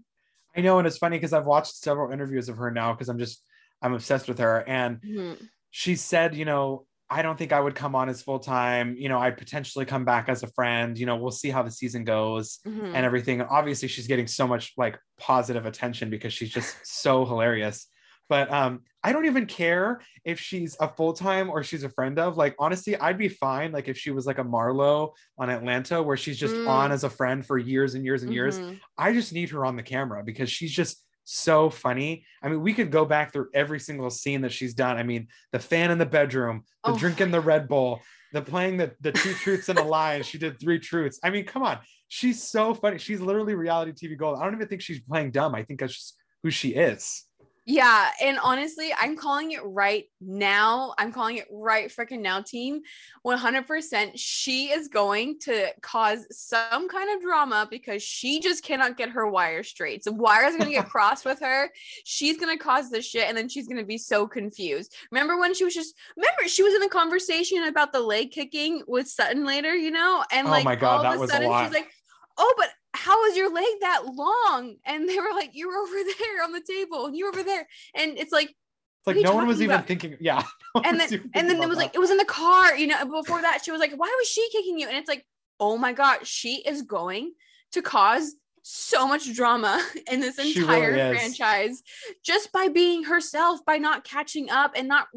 I 0.55 0.61
know, 0.61 0.79
and 0.79 0.87
it's 0.87 0.97
funny 0.97 1.17
because 1.17 1.33
I've 1.33 1.45
watched 1.45 1.75
several 1.75 2.11
interviews 2.11 2.49
of 2.49 2.57
her 2.57 2.71
now 2.71 2.91
because 2.91 3.09
I'm 3.09 3.19
just 3.19 3.41
I'm 3.81 3.93
obsessed 3.93 4.27
with 4.27 4.39
her. 4.39 4.63
And 4.67 4.99
Mhm. 5.01 5.47
she 5.71 5.95
said, 5.95 6.35
you 6.35 6.45
know, 6.45 6.85
I 7.09 7.21
don't 7.21 7.37
think 7.37 7.53
I 7.53 7.59
would 7.61 7.75
come 7.75 7.95
on 7.95 8.09
as 8.09 8.21
full 8.21 8.39
time. 8.39 8.95
You 8.97 9.07
know, 9.07 9.17
I'd 9.19 9.37
potentially 9.37 9.85
come 9.85 10.03
back 10.03 10.27
as 10.27 10.43
a 10.43 10.47
friend. 10.47 10.97
You 10.97 11.05
know, 11.05 11.15
we'll 11.15 11.31
see 11.31 11.49
how 11.49 11.63
the 11.63 11.71
season 11.71 12.03
goes 12.03 12.59
Mhm. 12.67 12.93
and 12.93 13.05
everything. 13.05 13.41
Obviously, 13.41 13.87
she's 13.87 14.07
getting 14.07 14.27
so 14.27 14.45
much 14.45 14.73
like 14.77 14.99
positive 15.17 15.65
attention 15.65 16.09
because 16.09 16.33
she's 16.33 16.49
just 16.49 16.75
so 16.85 17.25
hilarious. 17.25 17.87
But 18.29 18.51
um, 18.51 18.81
I 19.05 19.13
don't 19.13 19.25
even 19.25 19.45
care 19.45 20.01
if 20.25 20.37
she's 20.37 20.75
a 20.81 20.89
full 20.89 21.13
time 21.13 21.49
or 21.49 21.63
she's 21.63 21.83
a 21.85 21.89
friend 21.89 22.19
of. 22.19 22.35
Like, 22.35 22.55
honestly, 22.59 22.97
I'd 22.97 23.17
be 23.17 23.29
fine. 23.29 23.71
Like, 23.71 23.87
if 23.87 23.97
she 23.97 24.11
was 24.11 24.25
like 24.25 24.37
a 24.37 24.43
Marlo 24.43 25.13
on 25.37 25.49
Atlanta, 25.49 26.03
where 26.03 26.17
she's 26.17 26.37
just 26.37 26.53
Mm. 26.55 26.67
on 26.67 26.91
as 26.91 27.05
a 27.05 27.09
friend 27.09 27.45
for 27.45 27.57
years 27.57 27.95
and 27.95 28.03
years 28.03 28.23
and 28.23 28.33
years. 28.33 28.59
Mhm. 28.59 28.81
I 28.97 29.13
just 29.13 29.31
need 29.31 29.51
her 29.51 29.65
on 29.65 29.77
the 29.77 29.83
camera 29.83 30.25
because 30.25 30.51
she's 30.51 30.73
just 30.73 31.05
so 31.29 31.69
funny. 31.69 32.25
I 32.41 32.47
mean, 32.47 32.61
we 32.61 32.73
could 32.73 32.89
go 32.89 33.03
back 33.05 33.33
through 33.33 33.49
every 33.53 33.79
single 33.81 34.09
scene 34.09 34.41
that 34.41 34.51
she's 34.53 34.73
done. 34.73 34.97
I 34.97 35.03
mean, 35.03 35.27
the 35.51 35.59
fan 35.59 35.91
in 35.91 35.97
the 35.97 36.05
bedroom, 36.05 36.63
the 36.85 36.91
Oh. 36.91 36.97
drinking 36.97 37.31
the 37.31 37.41
Red 37.41 37.67
Bull, 37.67 38.01
the 38.31 38.41
playing 38.41 38.77
the, 38.77 38.93
the 39.01 39.11
two 39.11 39.33
truths 39.43 39.67
and 39.69 39.77
a 39.77 39.83
lie, 39.83 40.15
and 40.15 40.25
she 40.25 40.37
did 40.37 40.59
three 40.59 40.79
truths. 40.79 41.19
I 41.23 41.29
mean, 41.29 41.45
come 41.45 41.63
on. 41.63 41.79
She's 42.07 42.41
so 42.41 42.73
funny. 42.73 42.97
She's 42.97 43.19
literally 43.19 43.55
reality 43.55 43.91
TV 43.91 44.17
gold. 44.17 44.39
I 44.39 44.45
don't 44.45 44.55
even 44.55 44.67
think 44.69 44.81
she's 44.81 45.01
playing 45.01 45.31
dumb. 45.31 45.53
I 45.53 45.63
think 45.63 45.81
that's 45.81 45.93
just 45.93 46.15
who 46.43 46.49
she 46.49 46.69
is. 46.69 47.23
Yeah, 47.69 48.11
and 48.23 48.39
honestly, 48.41 48.93
I'm 48.97 49.17
calling 49.17 49.51
it 49.51 49.59
right 49.61 50.05
now. 50.21 50.93
I'm 50.97 51.11
calling 51.11 51.35
it 51.35 51.47
right 51.51 51.89
freaking 51.89 52.21
now, 52.21 52.39
team. 52.39 52.79
100%. 53.25 54.11
She 54.15 54.67
is 54.67 54.87
going 54.87 55.37
to 55.39 55.67
cause 55.81 56.25
some 56.31 56.87
kind 56.87 57.13
of 57.13 57.21
drama 57.21 57.67
because 57.69 58.01
she 58.01 58.39
just 58.39 58.63
cannot 58.63 58.95
get 58.95 59.09
her 59.09 59.27
wire 59.27 59.63
straight. 59.63 60.05
So 60.05 60.13
wires 60.13 60.55
are 60.55 60.59
going 60.59 60.69
to 60.71 60.77
get 60.77 60.87
crossed 60.89 61.25
with 61.25 61.41
her. 61.41 61.69
She's 62.05 62.37
going 62.37 62.57
to 62.57 62.63
cause 62.63 62.89
this 62.89 63.05
shit 63.05 63.27
and 63.27 63.37
then 63.37 63.49
she's 63.49 63.67
going 63.67 63.81
to 63.81 63.85
be 63.85 63.97
so 63.97 64.27
confused. 64.27 64.95
Remember 65.11 65.37
when 65.37 65.53
she 65.53 65.65
was 65.65 65.73
just 65.73 65.93
remember 66.15 66.47
she 66.47 66.63
was 66.63 66.73
in 66.73 66.83
a 66.83 66.89
conversation 66.89 67.65
about 67.65 67.91
the 67.91 67.99
leg 67.99 68.31
kicking 68.31 68.81
with 68.87 69.09
Sutton 69.09 69.45
later, 69.45 69.75
you 69.75 69.91
know? 69.91 70.23
And 70.31 70.47
like, 70.47 70.63
Oh 70.63 70.63
like 70.63 70.65
my 70.65 70.75
God, 70.77 70.97
all 70.97 71.03
that 71.03 71.11
of 71.11 71.17
a 71.17 71.19
was 71.19 71.29
a 71.31 71.33
sudden 71.33 71.49
lot. 71.49 71.65
she's 71.65 71.73
like, 71.73 71.89
"Oh, 72.37 72.53
but 72.57 72.69
how 73.07 73.25
is 73.25 73.37
your 73.37 73.51
leg 73.53 73.73
that 73.81 74.01
long?" 74.05 74.75
And 74.85 75.07
they 75.09 75.17
were 75.19 75.33
like, 75.33 75.51
"You're 75.53 75.77
over 75.77 75.95
there 76.19 76.43
on 76.43 76.51
the 76.51 76.61
table, 76.61 77.05
and 77.07 77.15
you're 77.15 77.29
over 77.29 77.43
there." 77.43 77.67
And 77.95 78.17
it's 78.17 78.31
like, 78.31 78.49
It's 78.49 79.07
like 79.07 79.15
you 79.17 79.23
no 79.23 79.33
one 79.33 79.47
was 79.47 79.57
talking 79.57 79.71
even 79.71 79.83
thinking, 79.83 80.17
yeah. 80.19 80.43
no 80.75 80.81
and 80.83 80.99
then 80.99 81.09
and 81.33 81.49
then 81.49 81.51
it 81.51 81.59
about 81.59 81.69
was 81.69 81.77
like 81.77 81.95
it 81.95 81.99
was 81.99 82.11
in 82.11 82.17
the 82.17 82.25
car, 82.25 82.75
you 82.75 82.87
know. 82.87 83.03
Before 83.05 83.41
that, 83.41 83.63
she 83.63 83.71
was 83.71 83.79
like, 83.79 83.93
"Why 83.93 84.13
was 84.19 84.27
she 84.27 84.47
kicking 84.51 84.77
you?" 84.79 84.87
And 84.87 84.97
it's 84.97 85.09
like, 85.09 85.25
"Oh 85.59 85.77
my 85.77 85.93
god, 85.93 86.27
she 86.27 86.61
is 86.65 86.81
going 86.83 87.33
to 87.71 87.81
cause." 87.81 88.35
So 88.69 89.07
much 89.07 89.33
drama 89.33 89.81
in 90.11 90.19
this 90.19 90.37
entire 90.37 90.91
really 90.91 90.99
is. 90.99 91.17
franchise 91.17 91.83
just 92.21 92.51
by 92.51 92.67
being 92.67 93.05
herself, 93.05 93.63
by 93.65 93.77
not 93.77 94.03
catching 94.03 94.49
up 94.49 94.73
and 94.75 94.89
not 94.89 95.07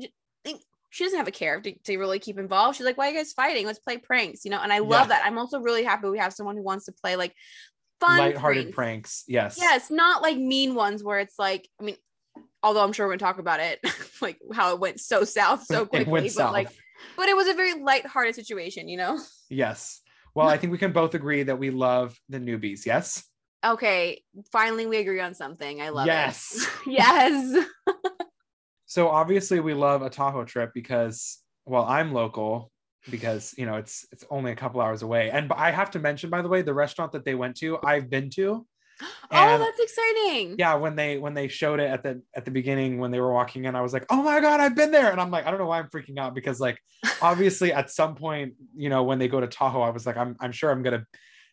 she 0.90 1.04
doesn't 1.04 1.18
have 1.18 1.28
a 1.28 1.32
care 1.32 1.60
to, 1.60 1.72
to 1.84 1.98
really 1.98 2.18
keep 2.18 2.38
involved. 2.38 2.76
She's 2.76 2.84
like, 2.84 2.98
Why 2.98 3.06
are 3.06 3.10
you 3.12 3.16
guys 3.16 3.32
fighting? 3.32 3.64
Let's 3.64 3.78
play 3.78 3.96
pranks, 3.96 4.44
you 4.44 4.50
know. 4.50 4.60
And 4.60 4.72
I 4.72 4.80
love 4.80 5.08
Yeah. 5.08 5.16
that. 5.18 5.22
I'm 5.24 5.38
also 5.38 5.60
really 5.60 5.84
happy 5.84 6.08
we 6.08 6.18
have 6.18 6.32
someone 6.32 6.56
who 6.56 6.62
wants 6.64 6.86
to 6.86 6.92
play 6.92 7.16
like 7.16 7.34
fun 8.00 8.18
lighthearted 8.18 8.72
pranks. 8.72 8.74
pranks. 8.74 9.24
Yes. 9.28 9.56
Yes, 9.60 9.90
not 9.90 10.22
like 10.22 10.36
mean 10.36 10.74
ones 10.74 11.04
where 11.04 11.18
it's 11.20 11.38
like, 11.38 11.68
I 11.80 11.84
mean, 11.84 11.96
although 12.62 12.82
I'm 12.82 12.92
sure 12.92 13.06
we're 13.06 13.12
gonna 13.16 13.18
talk 13.32 13.38
about 13.38 13.60
it, 13.60 13.80
like 14.20 14.38
how 14.52 14.74
it 14.74 14.80
went 14.80 15.00
so 15.00 15.24
south 15.24 15.64
so 15.64 15.86
quickly, 15.86 16.22
but 16.22 16.30
south. 16.32 16.52
like, 16.52 16.68
but 17.16 17.28
it 17.28 17.36
was 17.36 17.46
a 17.48 17.54
very 17.54 17.74
lighthearted 17.80 18.34
situation, 18.34 18.88
you 18.88 18.96
know. 18.96 19.18
yes. 19.50 20.00
Well, 20.34 20.48
I 20.48 20.56
think 20.56 20.70
we 20.70 20.78
can 20.78 20.92
both 20.92 21.14
agree 21.14 21.42
that 21.42 21.58
we 21.58 21.70
love 21.70 22.18
the 22.28 22.38
newbies. 22.38 22.86
Yes. 22.86 23.24
Okay, 23.64 24.22
finally 24.52 24.86
we 24.86 24.98
agree 24.98 25.20
on 25.20 25.34
something. 25.34 25.82
I 25.82 25.90
love 25.90 26.06
Yes. 26.06 26.66
it. 26.86 26.92
yes. 26.92 27.66
So 28.86 29.08
obviously 29.08 29.60
we 29.60 29.74
love 29.74 30.02
a 30.02 30.10
Tahoe 30.10 30.44
trip 30.44 30.70
because 30.74 31.38
well, 31.66 31.84
I'm 31.84 32.12
local 32.12 32.72
because 33.08 33.54
you 33.56 33.66
know 33.66 33.76
it's 33.76 34.06
it's 34.12 34.24
only 34.30 34.52
a 34.52 34.56
couple 34.56 34.80
hours 34.80 35.02
away. 35.02 35.30
And 35.30 35.52
I 35.52 35.70
have 35.70 35.90
to 35.92 35.98
mention, 35.98 36.30
by 36.30 36.42
the 36.42 36.48
way, 36.48 36.62
the 36.62 36.74
restaurant 36.74 37.12
that 37.12 37.24
they 37.24 37.34
went 37.34 37.56
to, 37.58 37.78
I've 37.84 38.10
been 38.10 38.30
to. 38.30 38.66
oh, 39.30 39.58
that's 39.58 39.80
exciting. 39.80 40.56
Yeah, 40.58 40.74
when 40.74 40.94
they 40.96 41.16
when 41.16 41.32
they 41.32 41.48
showed 41.48 41.80
it 41.80 41.88
at 41.90 42.02
the 42.02 42.22
at 42.36 42.44
the 42.44 42.50
beginning 42.50 42.98
when 42.98 43.10
they 43.10 43.20
were 43.20 43.32
walking 43.32 43.64
in, 43.64 43.74
I 43.74 43.80
was 43.80 43.92
like, 43.94 44.04
oh 44.10 44.22
my 44.22 44.40
god, 44.40 44.60
I've 44.60 44.76
been 44.76 44.90
there. 44.90 45.10
And 45.10 45.20
I'm 45.20 45.30
like, 45.30 45.46
I 45.46 45.50
don't 45.50 45.58
know 45.58 45.66
why 45.66 45.78
I'm 45.78 45.88
freaking 45.88 46.18
out 46.18 46.34
because 46.34 46.60
like 46.60 46.78
obviously 47.22 47.72
at 47.72 47.90
some 47.90 48.14
point, 48.14 48.54
you 48.76 48.90
know, 48.90 49.02
when 49.04 49.18
they 49.18 49.28
go 49.28 49.40
to 49.40 49.46
Tahoe, 49.46 49.80
I 49.80 49.90
was 49.90 50.04
like, 50.04 50.18
I'm 50.18 50.36
I'm 50.40 50.52
sure 50.52 50.70
I'm 50.70 50.82
gonna, 50.82 51.06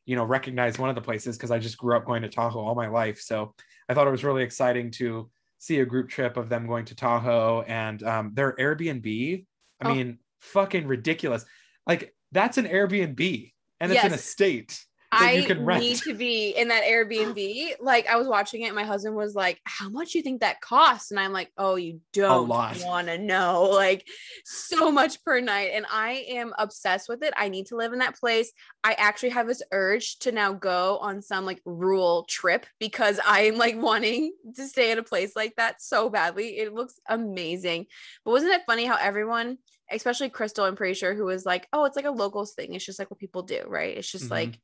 you 0.06 0.17
know, 0.17 0.26
recognize 0.26 0.78
one 0.78 0.89
of 0.89 0.95
the 0.95 1.02
places 1.02 1.38
because 1.38 1.52
I 1.52 1.60
just 1.60 1.78
grew 1.78 1.95
up 1.95 2.06
going 2.06 2.24
to 2.24 2.30
Tahoe 2.30 2.60
all 2.60 2.76
my 2.76 2.88
life. 2.88 3.19
So 3.22 3.54
I 3.88 3.93
thought 3.93 4.08
it 4.08 4.12
was 4.12 4.26
really 4.26 4.43
exciting 4.43 4.91
to 4.91 5.30
see 5.60 5.80
a 5.80 5.86
group 5.86 6.10
trip 6.10 6.36
of 6.36 6.50
them 6.50 6.67
going 6.67 6.84
to 6.86 6.95
Tahoe 6.95 7.63
and 7.65 8.04
um, 8.04 8.32
their 8.34 8.56
Airbnb. 8.58 9.45
I 9.82 9.88
Oh. 9.88 9.93
mean, 9.93 10.19
fucking 10.39 10.88
ridiculous. 10.88 11.45
Like 11.86 12.13
that's 12.32 12.58
an 12.58 12.65
Airbnb 12.65 13.54
and 13.80 13.91
it's 13.91 14.04
an 14.04 14.12
Yes. 14.12 14.19
estate 14.21 14.69
that 14.69 14.87
I 15.12 15.36
you 15.36 15.43
can 15.43 15.63
rent. 15.65 15.82
need 15.82 16.02
to 16.04 16.13
be 16.13 16.50
in 16.50 16.67
that 16.67 16.84
Airbnb. 16.84 17.76
Like 17.80 18.08
I 18.08 18.17
was 18.17 18.28
watching 18.28 18.62
it, 18.63 18.67
and 18.67 18.76
my 18.76 18.84
husband 18.84 19.15
was 19.15 19.36
like, 19.36 19.62
"How 19.65 19.89
much 19.89 20.13
you 20.15 20.22
think 20.22 20.41
that 20.41 20.60
costs?" 20.62 21.12
And 21.12 21.20
I'm 21.20 21.32
like, 21.32 21.52
"Oh, 21.58 21.76
you 21.76 22.02
don't 22.12 22.70
want 22.74 23.08
to 23.08 23.17
know. 23.17 23.70
Like 23.78 24.06
so 24.43 24.91
much 24.91 25.24
per 25.24 25.39
night." 25.39 25.72
And 25.74 25.86
I 25.89 26.26
am 26.30 26.54
obsessed 26.58 27.08
with 27.08 27.24
it. 27.24 27.34
I 27.38 27.48
need 27.48 27.67
to 27.67 27.76
live 27.78 27.93
in 27.93 28.00
that 28.00 28.20
place. 28.20 28.52
I 28.84 28.93
actually 28.93 29.30
have 29.30 29.48
this 29.48 29.62
urge 29.72 30.20
to 30.20 30.32
now 30.34 30.52
go 30.54 30.98
on 30.98 31.22
some 31.22 31.46
like 31.46 31.62
rural 31.65 32.26
trip 32.30 32.65
because 32.80 33.20
I 33.26 33.41
am 33.41 33.58
like 33.58 33.78
wanting 33.78 34.34
to 34.56 34.67
stay 34.67 34.91
at 34.91 34.98
a 34.98 35.04
place 35.04 35.36
like 35.36 35.56
that 35.56 35.82
so 35.82 36.10
badly. 36.10 36.58
It 36.58 36.74
looks 36.74 37.00
amazing. 37.08 37.86
But 38.26 38.32
wasn't 38.32 38.54
it 38.54 38.63
funny 38.67 38.86
how 38.86 38.98
everyone, 38.98 39.60
especially 39.89 40.30
Crystal, 40.30 40.65
I'm 40.65 40.76
pretty 40.76 40.96
sure, 40.96 41.13
who 41.15 41.26
was 41.26 41.46
like, 41.46 41.67
"Oh, 41.72 41.86
it's 41.86 41.96
like 41.96 42.06
a 42.06 42.12
locals 42.12 42.54
thing. 42.56 42.74
It's 42.74 42.86
just 42.86 43.00
like 43.00 43.10
what 43.10 43.20
people 43.20 43.43
do, 43.43 43.63
right? 43.67 43.98
It's 43.98 44.12
just 44.12 44.26
Mhm. 44.26 44.32
like." 44.32 44.60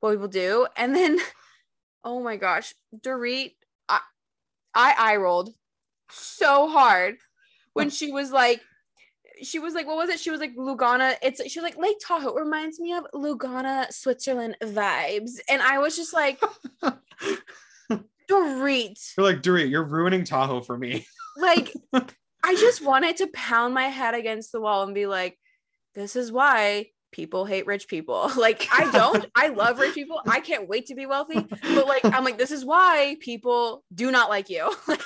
What 0.00 0.12
people 0.12 0.28
do. 0.28 0.66
And 0.76 0.94
then, 0.94 1.18
oh 2.04 2.22
my 2.22 2.36
gosh, 2.36 2.74
Dorit, 2.94 3.54
I, 3.88 4.00
I 4.74 4.94
eye 4.98 5.16
rolled 5.16 5.54
so 6.10 6.68
hard 6.68 7.16
when 7.72 7.90
she 7.90 8.12
was 8.12 8.30
like, 8.32 8.60
she 9.42 9.58
was 9.58 9.74
like, 9.74 9.86
what 9.86 9.96
was 9.96 10.10
it? 10.10 10.18
She 10.18 10.30
was 10.30 10.40
like 10.40 10.56
Lugano. 10.56 11.14
It's 11.22 11.40
she 11.50 11.60
was 11.60 11.64
like 11.64 11.78
Lake 11.78 11.98
Tahoe 12.04 12.36
It 12.36 12.40
reminds 12.40 12.80
me 12.80 12.92
of 12.92 13.06
Lugano, 13.14 13.90
Switzerland 13.92 14.56
vibes. 14.62 15.38
And 15.48 15.62
I 15.62 15.78
was 15.78 15.96
just 15.96 16.12
like, 16.12 16.42
Dorit, 18.30 19.16
You're 19.16 19.26
like, 19.26 19.42
Dorit, 19.42 19.70
you're 19.70 19.84
ruining 19.84 20.24
Tahoe 20.24 20.60
for 20.60 20.76
me. 20.76 21.06
like 21.36 21.72
I 21.92 22.54
just 22.54 22.84
wanted 22.84 23.16
to 23.18 23.28
pound 23.28 23.74
my 23.74 23.84
head 23.84 24.14
against 24.14 24.52
the 24.52 24.60
wall 24.60 24.82
and 24.82 24.94
be 24.94 25.06
like, 25.06 25.38
this 25.94 26.16
is 26.16 26.30
why 26.30 26.88
people 27.12 27.44
hate 27.44 27.66
rich 27.66 27.88
people. 27.88 28.30
Like 28.36 28.68
I 28.72 28.90
don't. 28.90 29.26
I 29.34 29.48
love 29.48 29.78
rich 29.78 29.94
people. 30.00 30.20
I 30.26 30.40
can't 30.40 30.68
wait 30.68 30.86
to 30.86 30.94
be 30.94 31.06
wealthy. 31.06 31.40
But 31.40 31.86
like 31.86 32.04
I'm 32.04 32.24
like, 32.24 32.38
this 32.38 32.50
is 32.50 32.64
why 32.64 33.16
people 33.20 33.84
do 33.94 34.10
not 34.10 34.28
like 34.28 34.48
you. 34.50 34.72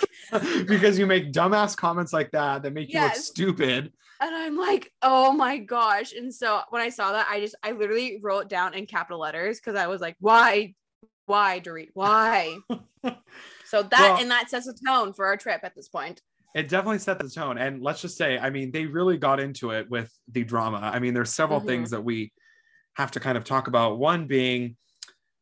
Because 0.67 0.99
you 0.99 1.07
make 1.07 1.33
dumbass 1.33 1.77
comments 1.77 2.13
like 2.13 2.31
that 2.31 2.63
that 2.63 2.73
make 2.73 2.91
you 2.93 3.01
look 3.01 3.15
stupid. 3.17 3.93
and 4.21 4.35
I'm 4.35 4.57
like, 4.57 4.91
oh 5.03 5.33
my 5.33 5.59
gosh. 5.59 6.13
And 6.13 6.33
so 6.33 6.61
when 6.71 6.81
I 6.81 6.89
saw 6.89 7.13
that, 7.13 7.27
I 7.29 7.41
just 7.41 7.55
I 7.63 7.73
literally 7.73 8.19
wrote 8.23 8.41
it 8.45 8.49
down 8.49 8.73
in 8.75 8.87
capital 8.87 9.19
letters 9.21 9.59
because 9.61 9.77
I 9.79 9.89
was 9.89 10.01
like, 10.01 10.17
why? 10.21 10.75
Why, 11.27 11.61
Dorit? 11.61 11.89
Why? 11.95 12.57
so 13.65 13.83
that 13.83 13.91
Well- 13.93 14.17
and 14.21 14.31
that 14.31 14.49
sets 14.51 14.67
a 14.69 14.75
tone 14.87 15.13
for 15.13 15.27
our 15.27 15.37
trip 15.37 15.61
at 15.65 15.75
this 15.75 15.89
point. 15.89 16.23
It 16.55 16.69
definitely 16.69 16.99
set 16.99 17.19
the 17.19 17.29
tone. 17.29 17.57
And 17.57 17.83
let's 17.83 18.03
just 18.03 18.17
say, 18.17 18.39
I 18.39 18.51
mean, 18.51 18.71
they 18.71 18.85
really 18.85 19.17
got 19.17 19.41
into 19.41 19.71
it 19.71 19.89
with 19.91 20.13
the 20.31 20.45
drama. 20.45 20.79
I 20.79 20.99
mean, 20.99 21.15
there's 21.15 21.33
several 21.33 21.61
Mhm. 21.61 21.67
things 21.67 21.91
that 21.91 22.03
we 22.05 22.33
have 22.95 23.11
to 23.13 23.21
kind 23.21 23.39
of 23.39 23.45
talk 23.45 23.69
about. 23.69 23.99
One 23.99 24.27
being, 24.27 24.77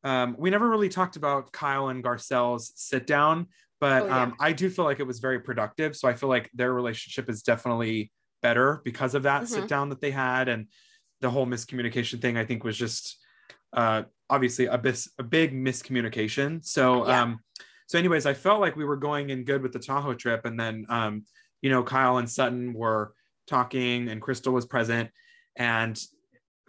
um, 0.05 0.37
we 0.39 0.51
never 0.51 0.69
really 0.69 0.89
talked 0.89 1.17
about 1.17 1.53
Kyle 1.53 1.89
and 1.89 2.03
Garcelle's 2.03 2.73
sit 2.77 3.07
down, 3.07 3.49
but 3.81 4.05
Oh, 4.05 4.07
yeah. 4.07 4.23
um, 4.23 4.37
I 4.39 4.53
do 4.53 4.71
feel 4.71 4.85
like 4.85 5.01
it 5.01 5.07
was 5.07 5.19
very 5.19 5.41
productive. 5.41 5.97
So 5.97 6.09
I 6.09 6.15
feel 6.15 6.29
like 6.29 6.49
their 6.55 6.73
relationship 6.73 7.29
is 7.29 7.43
definitely 7.43 8.13
better 8.41 8.81
because 8.85 9.15
of 9.15 9.25
that 9.25 9.43
Mhm. 9.43 9.49
sit 9.49 9.69
down 9.69 9.89
that 9.89 10.01
they 10.01 10.13
had. 10.13 10.49
And 10.49 10.69
the 11.21 11.31
whole 11.31 11.47
miscommunication 11.47 12.21
thing, 12.23 12.37
I 12.39 12.45
think, 12.45 12.63
was 12.65 12.77
just 12.77 13.17
uh, 13.73 14.03
obviously 14.29 14.67
a, 14.67 14.77
bis- 14.77 15.13
a 15.19 15.23
big 15.23 15.53
miscommunication. 15.53 16.65
So, 16.65 17.07
Yeah. 17.07 17.23
um, 17.23 17.39
so 17.91 17.99
anyways, 17.99 18.25
I 18.25 18.35
felt 18.35 18.61
like 18.61 18.77
we 18.77 18.85
were 18.85 18.95
going 18.95 19.31
in 19.31 19.43
good 19.43 19.63
with 19.63 19.73
the 19.73 19.81
Tahoe 19.81 20.15
trip, 20.15 20.45
and 20.45 20.59
then 20.59 20.87
um, 20.89 21.25
you 21.61 21.71
know 21.71 21.83
Kyle 21.83 22.19
and 22.19 22.31
Sutton 22.31 22.73
were 22.73 23.15
talking, 23.49 24.09
and 24.09 24.23
Crystal 24.23 24.53
was 24.53 24.65
present, 24.65 25.11
and 25.57 26.01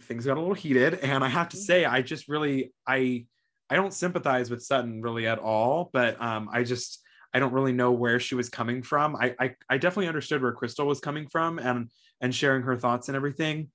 things 0.01 0.25
got 0.25 0.37
a 0.37 0.39
little 0.39 0.55
heated. 0.55 0.95
And 0.95 1.23
I 1.23 1.27
have 1.27 1.49
to 1.49 1.57
say, 1.57 1.85
I 1.85 2.01
just 2.01 2.27
really 2.27 2.73
I 2.87 3.27
I 3.69 3.75
don't 3.75 3.93
sympathize 3.93 4.49
with 4.49 4.63
Sutton 4.63 5.03
really 5.03 5.27
at 5.27 5.37
all, 5.37 5.91
but 5.93 6.19
um, 6.19 6.49
I 6.51 6.63
just 6.63 7.03
I 7.35 7.37
don't 7.37 7.53
really 7.53 7.71
know 7.71 7.91
where 7.91 8.19
she 8.19 8.33
was 8.33 8.49
coming 8.49 8.81
from. 8.81 9.15
I, 9.15 9.35
I 9.39 9.55
I 9.69 9.77
definitely 9.77 10.07
understood 10.07 10.41
where 10.41 10.53
Crystal 10.53 10.87
was 10.87 11.01
coming 11.01 11.27
from 11.27 11.59
and 11.59 11.91
and 12.19 12.33
sharing 12.33 12.63
her 12.63 12.77
thoughts 12.77 13.09
and 13.09 13.15
everything. 13.15 13.69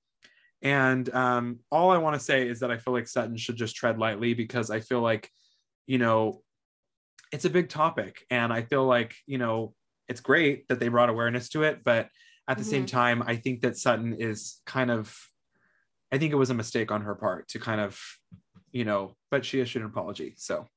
And 0.61 1.07
um, 1.15 1.59
all 1.71 1.91
I 1.91 1.97
want 1.97 2.15
to 2.15 2.19
say 2.19 2.45
is 2.45 2.59
that 2.59 2.71
I 2.71 2.77
feel 2.77 2.93
like 2.93 3.07
Sutton 3.07 3.37
should 3.37 3.55
just 3.55 3.77
tread 3.77 3.99
lightly 3.99 4.33
because 4.33 4.69
I 4.69 4.81
feel 4.81 4.99
like, 4.99 5.29
you 5.85 5.97
know, 5.97 6.41
it's 7.31 7.45
a 7.45 7.49
big 7.49 7.69
topic. 7.69 8.25
And 8.29 8.51
I 8.53 8.63
feel 8.63 8.85
like, 8.85 9.15
you 9.25 9.37
know, 9.37 9.75
it's 10.07 10.21
great 10.21 10.67
that 10.67 10.79
they 10.79 10.87
brought 10.87 11.09
awareness 11.09 11.49
to 11.49 11.63
it, 11.63 11.83
but 11.83 12.09
at 12.47 12.57
the 12.57 12.63
same 12.63 12.83
Mhm. 12.83 12.89
time, 12.91 13.23
I 13.23 13.35
think 13.35 13.61
that 13.61 13.77
Sutton 13.77 14.13
is 14.13 14.61
kind 14.65 14.89
of, 14.89 15.17
I 16.11 16.17
think 16.17 16.31
it 16.31 16.37
was 16.37 16.49
a 16.49 16.53
mistake 16.55 16.91
on 16.91 17.01
her 17.01 17.15
part 17.15 17.49
to 17.49 17.59
kind 17.59 17.81
of, 17.81 17.99
you 18.71 18.85
know, 18.85 19.15
but 19.29 19.45
she 19.45 19.59
issued 19.59 19.81
an 19.81 19.89
apology. 19.89 20.35
So 20.37 20.67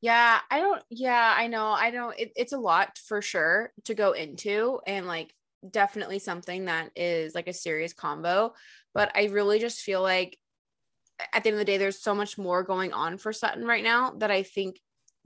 Yeah, 0.00 0.40
I 0.50 0.60
don't. 0.60 0.82
Yeah, 0.88 1.34
I 1.36 1.46
know. 1.46 1.68
I 1.68 1.90
don't. 1.90 2.18
It, 2.18 2.32
it's 2.36 2.52
a 2.52 2.58
lot 2.58 2.96
for 2.98 3.20
sure 3.20 3.72
to 3.84 3.94
go 3.94 4.12
into, 4.12 4.80
and 4.86 5.06
like 5.06 5.34
definitely 5.68 6.18
something 6.18 6.66
that 6.66 6.90
is 6.96 7.34
like 7.34 7.48
a 7.48 7.52
serious 7.52 7.92
combo. 7.92 8.54
But 8.94 9.12
I 9.14 9.26
really 9.26 9.58
just 9.58 9.80
feel 9.82 10.00
like 10.02 10.38
at 11.34 11.44
the 11.44 11.50
end 11.50 11.54
of 11.56 11.58
the 11.60 11.64
day, 11.66 11.78
there's 11.78 12.00
so 12.02 12.14
much 12.14 12.38
more 12.38 12.62
going 12.62 12.92
on 12.92 13.18
for 13.18 13.32
Sutton 13.32 13.66
right 13.66 13.84
now 13.84 14.12
that 14.18 14.30
I 14.30 14.42
think 14.42 14.80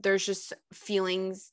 there's 0.05 0.25
just 0.25 0.53
feelings 0.71 1.51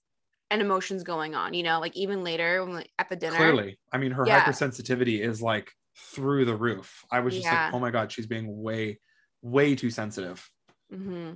and 0.50 0.62
emotions 0.62 1.02
going 1.02 1.34
on. 1.34 1.54
You 1.54 1.64
know, 1.64 1.80
like 1.80 1.96
even 1.96 2.22
later 2.22 2.64
when, 2.64 2.74
like, 2.74 2.90
at 2.98 3.08
the 3.08 3.16
dinner. 3.16 3.36
clearly, 3.36 3.80
I 3.90 3.98
mean, 3.98 4.12
her 4.12 4.24
Yeah. 4.24 4.44
hypersensitivity 4.44 5.18
is 5.20 5.42
like 5.42 5.72
through 5.96 6.44
the 6.44 6.54
roof. 6.54 7.04
I 7.10 7.20
was 7.20 7.34
just 7.34 7.50
Yeah. 7.50 7.64
like, 7.66 7.74
oh 7.74 7.80
my 7.80 7.90
God, 7.90 8.12
she's 8.12 8.26
being 8.26 8.62
way, 8.62 9.00
way 9.40 9.74
too 9.74 9.90
sensitive. 9.90 10.48
hmm 10.90 11.32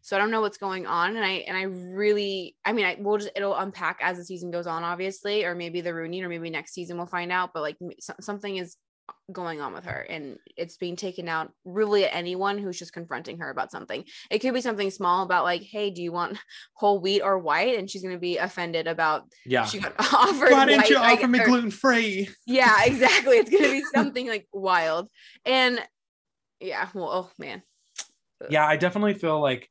So 0.00 0.16
I 0.16 0.18
don't 0.20 0.30
know 0.30 0.40
what's 0.40 0.58
going 0.58 0.86
on, 0.86 1.16
and 1.16 1.24
I 1.24 1.44
and 1.48 1.56
I 1.56 1.62
really, 1.62 2.56
I 2.64 2.72
mean, 2.72 2.86
I 2.86 2.96
will 2.98 3.18
just 3.18 3.30
it'll 3.36 3.56
unpack 3.56 3.98
as 4.00 4.16
the 4.16 4.24
season 4.24 4.50
goes 4.50 4.66
on, 4.66 4.82
obviously, 4.84 5.44
or 5.44 5.54
maybe 5.54 5.80
the 5.80 5.94
Rooney, 5.94 6.22
or 6.22 6.28
maybe 6.28 6.50
next 6.50 6.72
season 6.72 6.96
we'll 6.96 7.06
find 7.06 7.30
out. 7.30 7.50
But 7.52 7.62
like 7.62 7.76
so- 8.00 8.14
something 8.20 8.56
is 8.56 8.76
going 9.30 9.60
on 9.60 9.72
with 9.72 9.84
her, 9.84 10.06
and 10.08 10.38
it's 10.56 10.76
being 10.76 10.96
taken 10.96 11.28
out 11.28 11.52
really 11.64 12.04
at 12.04 12.14
anyone 12.14 12.58
who's 12.58 12.78
just 12.78 12.92
confronting 12.92 13.38
her 13.38 13.50
about 13.50 13.70
something. 13.70 14.04
It 14.30 14.40
could 14.40 14.54
be 14.54 14.60
something 14.60 14.90
small 14.90 15.22
about 15.22 15.44
like, 15.44 15.62
hey, 15.62 15.90
do 15.90 16.02
you 16.02 16.12
want 16.12 16.38
whole 16.74 17.00
wheat 17.00 17.22
or 17.22 17.38
white? 17.38 17.78
And 17.78 17.90
she's 17.90 18.02
gonna 18.02 18.18
be 18.18 18.38
offended 18.38 18.86
about 18.86 19.24
Yeah. 19.46 19.64
she 19.64 19.78
got 19.78 19.94
offered. 19.98 20.52
Why 20.52 20.66
didn't 20.66 20.82
white, 20.82 20.90
you 20.90 20.96
offer 20.96 21.28
me 21.28 21.38
gluten 21.40 21.70
free? 21.70 22.28
yeah, 22.46 22.84
exactly. 22.84 23.36
It's 23.36 23.50
gonna 23.50 23.70
be 23.70 23.84
something 23.94 24.28
like 24.28 24.46
wild, 24.52 25.08
and 25.44 25.80
yeah, 26.60 26.88
well, 26.94 27.10
oh 27.10 27.30
man, 27.38 27.62
yeah 28.50 28.66
i 28.66 28.76
definitely 28.76 29.14
feel 29.14 29.40
like 29.40 29.68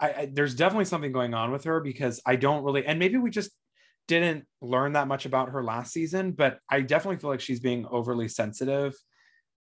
I, 0.00 0.08
I 0.08 0.30
there's 0.32 0.54
definitely 0.54 0.86
something 0.86 1.12
going 1.12 1.34
on 1.34 1.52
with 1.52 1.64
her 1.64 1.80
because 1.80 2.20
i 2.26 2.36
don't 2.36 2.62
really 2.64 2.84
and 2.86 2.98
maybe 2.98 3.16
we 3.16 3.30
just 3.30 3.50
didn't 4.08 4.46
learn 4.60 4.92
that 4.94 5.08
much 5.08 5.26
about 5.26 5.50
her 5.50 5.62
last 5.62 5.92
season 5.92 6.32
but 6.32 6.58
i 6.70 6.80
definitely 6.80 7.18
feel 7.18 7.30
like 7.30 7.40
she's 7.40 7.60
being 7.60 7.86
overly 7.90 8.28
sensitive 8.28 8.96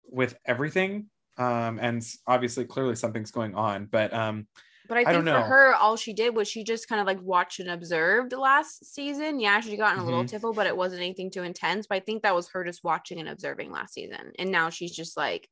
with 0.06 0.38
everything 0.46 1.08
um 1.38 1.80
and 1.82 2.04
obviously 2.28 2.66
clearly 2.66 2.96
something's 2.96 3.32
going 3.32 3.56
on 3.56 3.86
but 3.86 4.14
um 4.14 4.48
But 4.88 4.98
I 4.98 5.06
I 5.06 5.12
think 5.12 5.14
don't 5.14 5.26
for 5.28 5.34
know. 5.34 5.44
her, 5.44 5.76
all 5.76 5.98
she 5.98 6.14
did 6.14 6.34
was 6.36 6.48
she 6.48 6.64
just 6.64 6.88
kind 6.88 7.02
of 7.02 7.08
like 7.08 7.22
watched 7.22 7.60
and 7.60 7.70
observed 7.70 8.32
last 8.32 8.86
season. 8.86 9.40
Yeah, 9.42 9.60
she 9.60 9.76
got 9.76 9.94
in 9.94 10.00
a 10.00 10.06
little 10.06 10.24
Mhm. 10.24 10.30
tiffle, 10.30 10.54
but 10.54 10.66
it 10.66 10.78
wasn't 10.78 11.02
anything 11.02 11.30
too 11.30 11.44
intense. 11.44 11.88
But 11.88 11.96
I 11.96 12.00
think 12.00 12.24
that 12.24 12.34
was 12.36 12.48
her 12.50 12.64
just 12.64 12.84
watching 12.86 13.20
and 13.20 13.28
observing 13.28 13.72
last 13.72 13.94
season. 13.96 14.32
And 14.40 14.50
now 14.50 14.70
she's 14.70 14.96
just 14.96 15.18
like 15.18 15.50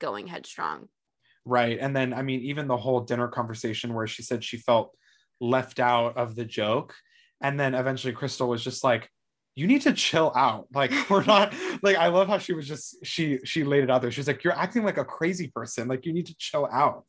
going 0.00 0.26
headstrong. 0.28 0.88
right 1.44 1.78
and 1.80 1.94
then 1.96 2.12
i 2.12 2.22
mean 2.22 2.40
even 2.40 2.66
the 2.68 2.76
whole 2.76 3.00
dinner 3.00 3.28
conversation 3.28 3.94
where 3.94 4.06
she 4.06 4.22
said 4.22 4.44
she 4.44 4.56
felt 4.58 4.96
left 5.40 5.80
out 5.80 6.16
of 6.16 6.36
the 6.36 6.44
joke 6.44 6.94
and 7.40 7.58
then 7.58 7.74
eventually 7.74 8.12
crystal 8.12 8.48
was 8.48 8.62
just 8.62 8.84
like 8.84 9.10
you 9.56 9.66
need 9.66 9.82
to 9.82 9.92
chill 9.92 10.32
out. 10.36 10.68
Like 10.74 10.92
we're 11.10 11.24
not 11.24 11.52
like 11.82 11.96
i 11.96 12.08
love 12.08 12.28
how 12.28 12.38
she 12.38 12.52
was 12.52 12.66
just 12.66 13.04
she 13.04 13.38
she 13.44 13.64
laid 13.64 13.84
it 13.84 13.90
out 13.90 14.02
there. 14.02 14.10
She's 14.10 14.26
like 14.26 14.44
you're 14.44 14.56
acting 14.56 14.84
like 14.84 14.98
a 14.98 15.04
crazy 15.04 15.48
person. 15.48 15.88
Like 15.88 16.06
you 16.06 16.12
need 16.12 16.26
to 16.26 16.36
chill 16.36 16.66
out. 16.70 17.04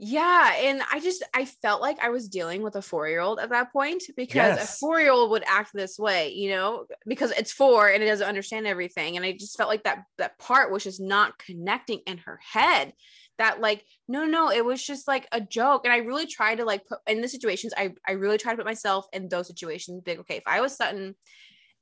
Yeah. 0.00 0.54
And 0.56 0.80
I 0.92 1.00
just, 1.00 1.24
I 1.34 1.44
felt 1.44 1.82
like 1.82 1.98
I 2.00 2.10
was 2.10 2.28
dealing 2.28 2.62
with 2.62 2.76
a 2.76 2.82
four 2.82 3.08
year 3.08 3.20
old 3.20 3.40
at 3.40 3.50
that 3.50 3.72
point 3.72 4.04
because 4.16 4.58
a 4.58 4.64
four 4.64 5.00
year 5.00 5.10
old 5.10 5.32
would 5.32 5.42
act 5.44 5.72
this 5.74 5.98
way, 5.98 6.32
you 6.32 6.50
know, 6.50 6.84
because 7.06 7.32
it's 7.32 7.50
four 7.50 7.88
and 7.88 8.00
it 8.00 8.06
doesn't 8.06 8.26
understand 8.26 8.68
everything. 8.68 9.16
And 9.16 9.26
I 9.26 9.32
just 9.32 9.56
felt 9.56 9.68
like 9.68 9.82
that, 9.84 10.04
that 10.18 10.38
part 10.38 10.70
was 10.70 10.84
just 10.84 11.00
not 11.00 11.36
connecting 11.38 12.00
in 12.06 12.18
her 12.18 12.38
head 12.40 12.92
that 13.38 13.60
like, 13.60 13.84
no, 14.08 14.24
no, 14.24 14.50
it 14.50 14.64
was 14.64 14.84
just 14.84 15.08
like 15.08 15.26
a 15.32 15.40
joke. 15.40 15.84
And 15.84 15.92
I 15.92 15.98
really 15.98 16.26
tried 16.26 16.56
to 16.56 16.64
like 16.64 16.86
put 16.86 16.98
in 17.06 17.20
the 17.20 17.28
situations, 17.28 17.72
I, 17.76 17.94
I 18.06 18.12
really 18.12 18.38
tried 18.38 18.52
to 18.52 18.56
put 18.58 18.66
myself 18.66 19.06
in 19.12 19.28
those 19.28 19.46
situations. 19.46 20.02
Big, 20.04 20.18
okay, 20.20 20.36
if 20.36 20.42
I 20.46 20.60
was 20.60 20.76
Sutton 20.76 21.14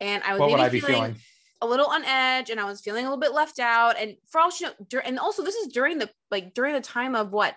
and 0.01 0.23
I 0.23 0.33
was 0.35 0.41
what 0.41 0.51
maybe 0.51 0.63
i 0.63 0.69
feeling, 0.69 0.95
feeling 0.95 1.17
a 1.63 1.67
little 1.67 1.87
on 1.87 2.05
edge 2.05 2.51
and 2.51 2.61
I 2.61 2.65
was 2.65 2.81
feeling 2.83 3.07
a 3.07 3.09
little 3.09 3.21
bit 3.21 3.33
left 3.33 3.59
out. 3.59 3.99
And 3.99 4.17
for 4.29 4.41
all 4.41 4.51
she 4.51 4.65
know, 4.65 4.73
dur- 4.89 5.03
and 5.05 5.19
also 5.19 5.43
this 5.43 5.55
is 5.55 5.69
during 5.69 5.99
the 5.99 6.11
like 6.31 6.55
during 6.55 6.75
the 6.75 6.81
time 6.81 7.15
of 7.15 7.33
what 7.33 7.57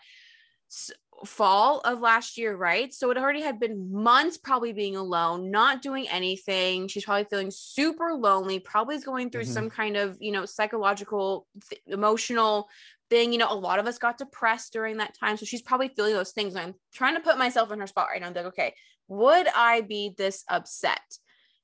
s- 0.71 0.91
fall 1.25 1.81
of 1.81 1.99
last 1.99 2.37
year, 2.37 2.55
right? 2.55 2.93
So 2.93 3.11
it 3.11 3.17
already 3.17 3.41
had 3.41 3.59
been 3.59 3.91
months 3.91 4.37
probably 4.37 4.71
being 4.71 4.95
alone, 4.95 5.51
not 5.51 5.81
doing 5.81 6.07
anything. 6.07 6.87
She's 6.87 7.03
probably 7.03 7.25
feeling 7.25 7.51
super 7.51 8.13
lonely, 8.13 8.59
probably 8.59 8.95
is 8.95 9.03
going 9.03 9.29
through 9.29 9.43
Mhm. 9.43 9.53
some 9.53 9.69
kind 9.69 9.97
of, 9.97 10.15
you 10.21 10.31
know, 10.31 10.45
psychological, 10.45 11.45
th- 11.69 11.81
emotional 11.87 12.69
thing. 13.09 13.31
You 13.31 13.39
know, 13.39 13.51
a 13.51 13.55
lot 13.55 13.79
of 13.79 13.87
us 13.87 13.97
got 13.97 14.17
depressed 14.17 14.73
during 14.73 14.97
that 14.97 15.15
time. 15.19 15.37
So 15.37 15.45
she's 15.45 15.61
probably 15.61 15.89
feeling 15.89 16.13
those 16.13 16.31
things. 16.31 16.55
And 16.55 16.63
I'm 16.63 16.75
trying 16.93 17.15
to 17.15 17.21
put 17.21 17.37
myself 17.37 17.71
in 17.71 17.79
her 17.79 17.87
spot 17.87 18.07
right 18.11 18.21
now. 18.21 18.27
I'm 18.27 18.33
like, 18.33 18.45
okay, 18.45 18.73
would 19.07 19.47
I 19.55 19.81
be 19.81 20.13
this 20.17 20.43
upset? 20.49 21.01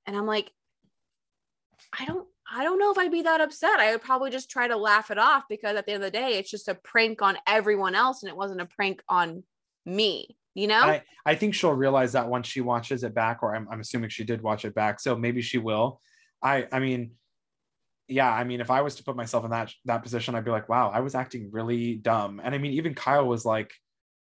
And 0.05 0.15
I'm 0.15 0.25
like, 0.25 0.51
I 1.97 2.05
don't 2.05 2.27
I 2.51 2.63
don't 2.63 2.79
know 2.79 2.91
if 2.91 2.97
I'd 2.97 3.11
be 3.11 3.23
that 3.23 3.41
upset. 3.41 3.79
I 3.79 3.91
would 3.91 4.03
probably 4.03 4.29
just 4.29 4.51
try 4.51 4.67
to 4.67 4.77
laugh 4.77 5.09
it 5.09 5.17
off 5.17 5.45
because 5.49 5.75
at 5.75 5.85
the 5.85 5.93
end 5.93 6.03
of 6.03 6.11
the 6.11 6.17
day, 6.17 6.37
it's 6.37 6.51
just 6.51 6.67
a 6.67 6.75
prank 6.75 7.21
on 7.21 7.37
everyone 7.47 7.95
else 7.95 8.21
and 8.21 8.29
it 8.29 8.37
wasn't 8.37 8.61
a 8.61 8.67
prank 8.67 9.01
on 9.09 9.43
me, 9.85 10.37
you 10.53 10.67
know? 10.67 10.81
I, 10.81 11.03
I 11.25 11.35
think 11.35 11.55
she'll 11.55 11.73
realize 11.73 12.11
that 12.13 12.29
once 12.29 12.47
she 12.47 12.61
watches 12.61 13.03
it 13.03 13.15
back, 13.15 13.41
or 13.41 13.55
I'm, 13.55 13.67
I'm 13.71 13.79
assuming 13.79 14.09
she 14.09 14.23
did 14.23 14.43
watch 14.43 14.63
it 14.63 14.75
back. 14.75 14.99
So 14.99 15.15
maybe 15.15 15.41
she 15.41 15.57
will. 15.57 16.01
I 16.43 16.67
I 16.71 16.79
mean, 16.79 17.11
yeah, 18.07 18.31
I 18.31 18.43
mean, 18.43 18.61
if 18.61 18.69
I 18.69 18.81
was 18.81 18.95
to 18.95 19.03
put 19.03 19.15
myself 19.15 19.45
in 19.45 19.51
that 19.51 19.71
that 19.85 20.03
position, 20.03 20.35
I'd 20.35 20.45
be 20.45 20.51
like, 20.51 20.69
wow, 20.69 20.91
I 20.93 20.99
was 20.99 21.15
acting 21.15 21.49
really 21.51 21.95
dumb. 21.95 22.41
And 22.43 22.53
I 22.53 22.57
mean, 22.57 22.73
even 22.73 22.93
Kyle 22.93 23.25
was 23.27 23.45
like, 23.45 23.71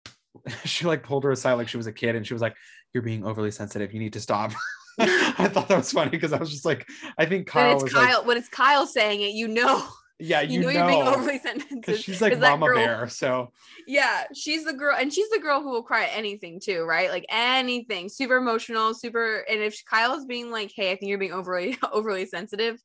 she 0.65 0.85
like 0.85 1.03
pulled 1.03 1.23
her 1.23 1.31
aside 1.31 1.53
like 1.53 1.67
she 1.69 1.77
was 1.77 1.87
a 1.87 1.93
kid 1.93 2.15
and 2.15 2.25
she 2.25 2.33
was 2.33 2.41
like, 2.41 2.55
You're 2.93 3.03
being 3.03 3.25
overly 3.25 3.51
sensitive. 3.51 3.93
You 3.93 3.99
need 3.99 4.13
to 4.13 4.19
stop. 4.21 4.51
I 4.99 5.47
thought 5.47 5.69
that 5.69 5.77
was 5.77 5.91
funny 5.91 6.09
because 6.11 6.33
I 6.33 6.37
was 6.39 6.51
just 6.51 6.65
like, 6.65 6.85
I 7.17 7.25
think 7.25 7.53
when 7.53 7.63
Kyle 7.63 7.73
it's 7.75 7.83
was 7.83 7.93
Kyle, 7.93 8.17
like, 8.19 8.27
when 8.27 8.37
it's 8.37 8.49
Kyle 8.49 8.85
saying 8.85 9.21
it, 9.21 9.31
you 9.31 9.47
know, 9.47 9.87
Yeah, 10.19 10.41
you, 10.41 10.55
you, 10.55 10.59
know, 10.59 10.67
know, 10.67 10.73
you're 10.73 10.87
being 10.87 11.07
overly 11.07 11.39
sensitive. 11.39 11.77
because 11.79 12.01
she's 12.01 12.21
like 12.21 12.37
Mama 12.37 12.65
girl- 12.65 12.75
Bear. 12.75 13.07
So 13.07 13.53
Yeah, 13.87 14.23
she's 14.35 14.65
the 14.65 14.73
girl, 14.73 14.97
and 14.99 15.13
she's 15.13 15.29
the 15.29 15.39
girl 15.39 15.61
who 15.61 15.69
will 15.69 15.83
cry 15.83 16.03
at 16.03 16.17
anything 16.17 16.59
too, 16.59 16.83
right? 16.83 17.09
Like 17.09 17.25
anything, 17.29 18.09
super 18.09 18.35
emotional, 18.35 18.93
super. 18.93 19.45
And 19.49 19.61
if 19.61 19.81
Kyle's 19.85 20.25
being 20.25 20.51
like, 20.51 20.73
"Hey, 20.75 20.91
I 20.91 20.95
think 20.97 21.09
you're 21.09 21.17
being 21.17 21.31
overly 21.31 21.77
overly 21.93 22.25
sensitive," 22.25 22.77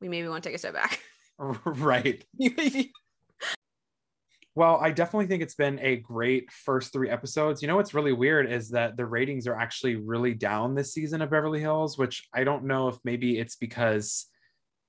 we 0.00 0.08
maybe 0.08 0.28
want 0.28 0.42
to 0.42 0.48
take 0.48 0.56
a 0.56 0.58
step 0.58 0.74
back. 0.74 1.00
right. 1.38 2.24
Well, 4.56 4.78
I 4.80 4.90
definitely 4.90 5.26
think 5.26 5.42
it's 5.42 5.54
been 5.54 5.78
a 5.80 5.96
great 5.96 6.50
first 6.50 6.90
three 6.90 7.10
episodes. 7.10 7.60
You 7.60 7.68
know 7.68 7.76
what's 7.76 7.92
really 7.92 8.14
weird 8.14 8.50
is 8.50 8.70
that 8.70 8.96
the 8.96 9.04
ratings 9.04 9.46
are 9.46 9.58
actually 9.58 9.96
really 9.96 10.32
down 10.32 10.74
this 10.74 10.94
season 10.94 11.20
of 11.20 11.28
Beverly 11.28 11.60
Hills, 11.60 11.98
which 11.98 12.26
I 12.32 12.42
don't 12.42 12.64
know 12.64 12.88
if 12.88 12.96
maybe 13.04 13.38
it's 13.38 13.56
because 13.56 14.26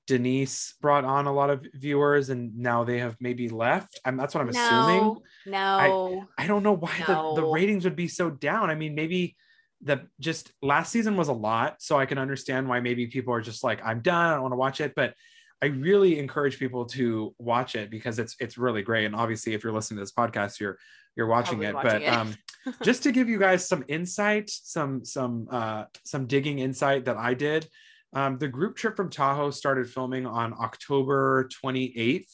Denise 0.08 0.74
brought 0.82 1.04
on 1.04 1.28
a 1.28 1.34
lot 1.34 1.50
of 1.50 1.66
viewers 1.74 2.30
and 2.30 2.58
now 2.58 2.86
they 2.86 3.00
have 3.00 3.18
maybe 3.20 3.50
left. 3.50 4.00
I'm, 4.06 4.16
that's 4.16 4.34
what 4.34 4.40
I'm 4.40 4.50
assuming. 4.50 5.18
no, 5.46 6.14
no. 6.16 6.28
I 6.38 6.48
don't 6.48 6.64
know 6.64 6.78
why 6.78 7.04
the, 7.06 7.34
the 7.36 7.46
ratings 7.46 7.84
would 7.84 7.98
be 7.98 8.08
so 8.08 8.30
down. 8.30 8.70
I 8.70 8.76
mean, 8.76 8.96
maybe 8.96 9.36
the 9.82 10.08
just 10.20 10.52
last 10.62 10.92
season 10.92 11.18
was 11.18 11.28
a 11.28 11.34
lot, 11.34 11.82
so 11.82 11.98
I 11.98 12.06
can 12.06 12.18
understand 12.18 12.68
why 12.68 12.80
maybe 12.80 13.08
people 13.08 13.34
are 13.34 13.42
just 13.42 13.64
like, 13.64 13.80
I'm 13.84 14.02
done, 14.02 14.28
I 14.28 14.34
don't 14.34 14.42
want 14.42 14.54
to 14.54 14.58
watch 14.58 14.82
it. 14.82 14.94
But 14.96 15.14
I 15.62 15.68
really 15.68 16.20
encourage 16.20 16.60
people 16.60 16.86
to 16.86 17.34
watch 17.40 17.76
it 17.76 17.90
because 17.90 18.20
it's 18.20 18.36
it's 18.40 18.58
really 18.58 18.82
great. 18.82 19.06
And 19.06 19.16
obviously, 19.16 19.54
if 19.54 19.64
you're 19.64 19.74
listening 19.74 19.98
to 19.98 20.04
this 20.04 20.12
podcast, 20.12 20.60
you're 20.60 20.78
you're 21.16 21.28
watching 21.28 21.60
Probably 21.60 21.68
it. 21.68 21.76
watching 21.76 21.92
but 21.92 22.02
it. 22.02 22.08
um 22.08 22.36
just 22.84 23.04
to 23.04 23.12
give 23.12 23.30
you 23.30 23.40
guys 23.40 23.68
some 23.68 23.84
insight, 23.88 24.50
some 24.50 25.04
some 25.04 25.48
uh 25.52 25.86
some 26.06 26.28
digging 26.28 26.60
insight 26.60 27.06
that 27.06 27.18
I 27.18 27.34
did. 27.34 27.68
Um, 28.14 28.38
the 28.38 28.48
group 28.48 28.76
trip 28.78 28.96
from 28.96 29.10
Tahoe 29.10 29.52
started 29.52 29.90
filming 29.90 30.26
on 30.26 30.54
October 30.54 31.50
28th. 31.64 32.26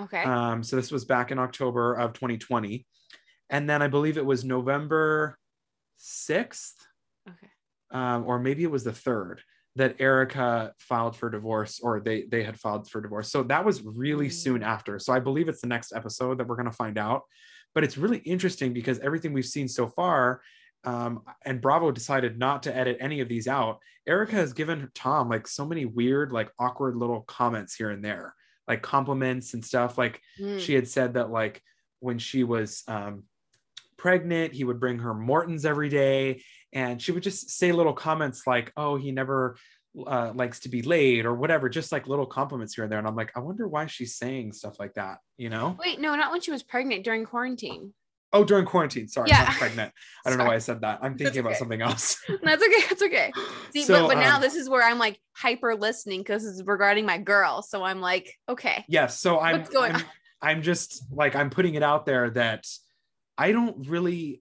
okay. 0.00 0.22
Um, 0.22 0.62
so 0.62 0.76
this 0.76 0.90
was 0.90 1.04
back 1.04 1.30
in 1.30 1.38
October 1.38 1.94
of 1.94 2.14
2020. 2.14 2.86
And 3.50 3.68
then 3.68 3.82
I 3.82 3.88
believe 3.88 4.16
it 4.16 4.24
was 4.24 4.42
November 4.44 5.36
6th, 6.02 6.72
okay. 7.28 7.48
um, 7.90 8.24
or 8.26 8.38
maybe 8.38 8.62
it 8.64 8.70
was 8.70 8.84
the 8.84 8.92
third 8.92 9.40
that 9.76 9.96
Erika 10.00 10.74
filed 10.78 11.16
for 11.16 11.30
divorce 11.30 11.80
or 11.80 12.00
they 12.00 12.24
they 12.24 12.42
had 12.42 12.58
filed 12.60 12.90
for 12.90 13.00
divorce. 13.00 13.30
So 13.30 13.42
that 13.44 13.64
was 13.64 13.82
really 13.82 14.28
soon 14.28 14.60
Mm. 14.60 14.66
after. 14.66 14.98
So 14.98 15.12
I 15.14 15.20
believe 15.20 15.48
it's 15.48 15.62
the 15.62 15.66
next 15.68 15.92
episode 15.94 16.38
that 16.38 16.46
we're 16.46 16.56
going 16.56 16.70
to 16.70 16.76
find 16.76 16.98
out. 16.98 17.22
But 17.74 17.84
it's 17.84 17.96
really 17.96 18.18
interesting 18.18 18.74
because 18.74 18.98
everything 18.98 19.32
we've 19.32 19.46
seen 19.46 19.68
so 19.68 19.86
far 19.88 20.42
um, 20.84 21.22
and 21.46 21.60
Bravo 21.60 21.90
decided 21.92 22.38
not 22.38 22.64
to 22.64 22.76
edit 22.76 22.96
any 23.00 23.20
of 23.20 23.28
these 23.28 23.46
out. 23.48 23.78
Erika 24.06 24.34
has 24.34 24.52
given 24.52 24.90
Tom 24.94 25.28
like 25.30 25.46
so 25.46 25.64
many 25.64 25.84
weird, 25.86 26.32
like 26.32 26.50
awkward 26.58 26.96
little 26.96 27.20
comments 27.22 27.74
here 27.76 27.90
and 27.90 28.04
there, 28.04 28.34
like 28.68 28.82
compliments 28.82 29.54
and 29.54 29.64
stuff. 29.64 29.96
Like 29.96 30.20
Mm. 30.40 30.58
she 30.60 30.74
had 30.74 30.88
said 30.88 31.14
that 31.14 31.30
like 31.30 31.62
when 32.00 32.18
she 32.18 32.42
was 32.44 32.82
um, 32.88 33.22
pregnant 34.02 34.52
he 34.52 34.64
would 34.64 34.80
bring 34.80 34.98
her 34.98 35.14
mortons 35.14 35.64
every 35.64 35.88
day 35.88 36.42
and 36.72 37.00
she 37.00 37.12
would 37.12 37.22
just 37.22 37.50
say 37.50 37.70
little 37.70 37.92
comments 37.92 38.42
like 38.48 38.72
oh 38.76 38.96
he 38.96 39.12
never 39.12 39.56
uh, 40.06 40.32
likes 40.34 40.60
to 40.60 40.68
be 40.68 40.80
late 40.82 41.26
or 41.26 41.34
whatever, 41.34 41.68
just 41.68 41.92
like 41.92 42.06
little 42.08 42.26
compliments 42.26 42.74
here 42.74 42.84
and 42.84 42.90
there. 42.90 42.98
And 42.98 43.06
I'm 43.06 43.14
like, 43.14 43.30
I 43.36 43.40
wonder 43.40 43.68
why 43.68 43.86
she's 43.86 44.16
saying 44.16 44.52
stuff 44.52 44.80
like 44.80 44.94
that, 44.94 45.18
you 45.36 45.50
know? 45.50 45.76
Wait, 45.78 46.00
no, 46.00 46.14
not 46.14 46.32
when 46.32 46.40
she 46.40 46.50
was 46.50 46.62
pregnant 46.62 47.04
during 47.04 47.26
quarantine. 47.26 47.92
Oh, 48.32 48.44
during 48.44 48.64
quarantine. 48.64 49.08
Sorry, 49.08 49.28
Yeah. 49.28 49.42
not 49.42 49.56
pregnant. 49.56 49.92
I 50.24 50.30
don't 50.30 50.38
know 50.38 50.46
why 50.46 50.54
I 50.54 50.58
said 50.58 50.80
that. 50.80 51.00
I'm 51.02 51.18
thinking 51.18 51.40
about 51.40 51.56
something 51.56 51.82
else. 51.82 52.18
That's 52.42 52.62
okay. 52.62 52.86
That's 52.88 53.02
okay. 53.02 53.32
See, 53.74 53.82
So, 53.82 54.08
but, 54.08 54.14
but 54.14 54.20
now 54.20 54.36
um, 54.36 54.40
this 54.42 54.54
is 54.54 54.70
where 54.70 54.82
I'm 54.82 54.98
like 54.98 55.20
hyper 55.36 55.74
listening 55.74 56.20
because 56.20 56.46
it's 56.46 56.66
regarding 56.66 57.04
my 57.04 57.18
girl. 57.18 57.60
So 57.60 57.82
I'm 57.84 58.00
like, 58.00 58.34
okay. 58.48 58.86
yes. 58.88 59.20
So 59.20 59.38
I'm, 59.38 59.58
What's 59.58 59.68
going 59.68 59.92
I'm, 59.92 60.04
I'm 60.40 60.62
just 60.62 61.04
like, 61.12 61.36
I'm 61.36 61.50
putting 61.50 61.74
it 61.74 61.82
out 61.82 62.06
there 62.06 62.30
that 62.30 62.64
I 63.42 63.50
don't 63.50 63.88
really, 63.88 64.40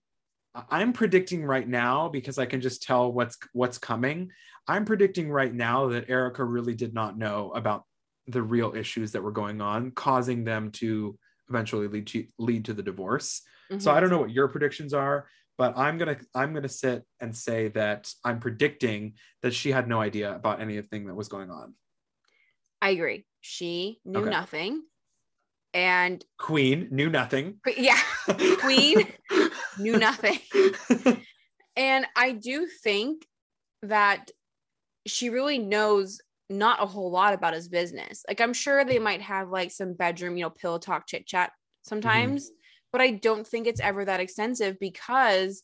I'm 0.69 0.93
predicting 0.93 1.43
right 1.43 1.67
now 1.67 2.07
because 2.07 2.37
I 2.37 2.45
can 2.45 2.61
just 2.61 2.83
tell 2.83 3.11
what's, 3.11 3.35
what's 3.51 3.79
coming. 3.79 4.29
I'm 4.67 4.85
predicting 4.85 5.31
right 5.31 5.51
now 5.51 5.87
that 5.89 6.07
Erika 6.07 6.43
really 6.43 6.75
did 6.75 6.93
not 6.93 7.17
know 7.17 7.51
about 7.55 7.83
the 8.27 8.43
real 8.43 8.75
issues 8.75 9.11
that 9.13 9.23
were 9.23 9.31
going 9.31 9.59
on, 9.59 9.89
causing 9.89 10.43
them 10.43 10.69
to 10.73 11.17
eventually 11.49 11.87
lead 11.87 12.05
to, 12.07 12.27
lead 12.37 12.65
to 12.65 12.73
the 12.73 12.83
divorce. 12.83 13.41
So 13.79 13.89
Mhm. 13.89 13.93
I 13.95 13.99
don't 13.99 14.11
know 14.11 14.19
what 14.19 14.29
your 14.29 14.49
predictions 14.49 14.93
are, 14.93 15.27
but 15.57 15.75
I'm 15.77 15.97
gonna 15.97 16.19
I'm 16.35 16.53
gonna 16.53 16.69
sit 16.69 17.03
and 17.21 17.35
say 17.35 17.69
that 17.69 18.13
I'm 18.23 18.39
predicting 18.39 19.15
that 19.41 19.53
she 19.55 19.71
had 19.71 19.87
no 19.87 19.99
idea 19.99 20.35
about 20.35 20.61
anything 20.61 21.07
that 21.07 21.15
was 21.15 21.27
going 21.27 21.49
on. 21.49 21.73
I 22.81 22.89
agree. 22.91 23.25
She 23.39 23.99
knew 24.05 24.19
Okay. 24.19 24.29
nothing. 24.29 24.83
And 25.73 26.23
Queen 26.37 26.89
knew 26.91 27.09
nothing. 27.09 27.61
yeah, 27.77 27.97
Queen 28.59 29.07
knew 29.77 29.97
nothing. 29.97 30.39
And 31.75 32.05
I 32.15 32.31
do 32.31 32.67
think 32.83 33.25
that 33.83 34.29
she 35.07 35.29
really 35.29 35.57
knows 35.57 36.19
not 36.49 36.83
a 36.83 36.85
whole 36.85 37.09
lot 37.11 37.33
about 37.33 37.53
his 37.53 37.69
business. 37.69 38.23
Like 38.27 38.41
I'm 38.41 38.53
sure 38.53 38.83
they 38.83 38.99
might 38.99 39.21
have 39.21 39.49
like 39.49 39.71
some 39.71 39.93
bedroom, 39.93 40.37
you 40.37 40.43
know, 40.43 40.49
pillow 40.49 40.77
talk 40.77 41.07
chit 41.07 41.25
chat 41.25 41.49
mm-hmm. 41.49 41.89
sometimes, 41.89 42.51
but 42.91 43.01
I 43.01 43.11
don't 43.11 43.47
think 43.47 43.67
it's 43.67 43.81
ever 43.81 44.05
that 44.05 44.19
extensive 44.19 44.77
because 44.79 45.63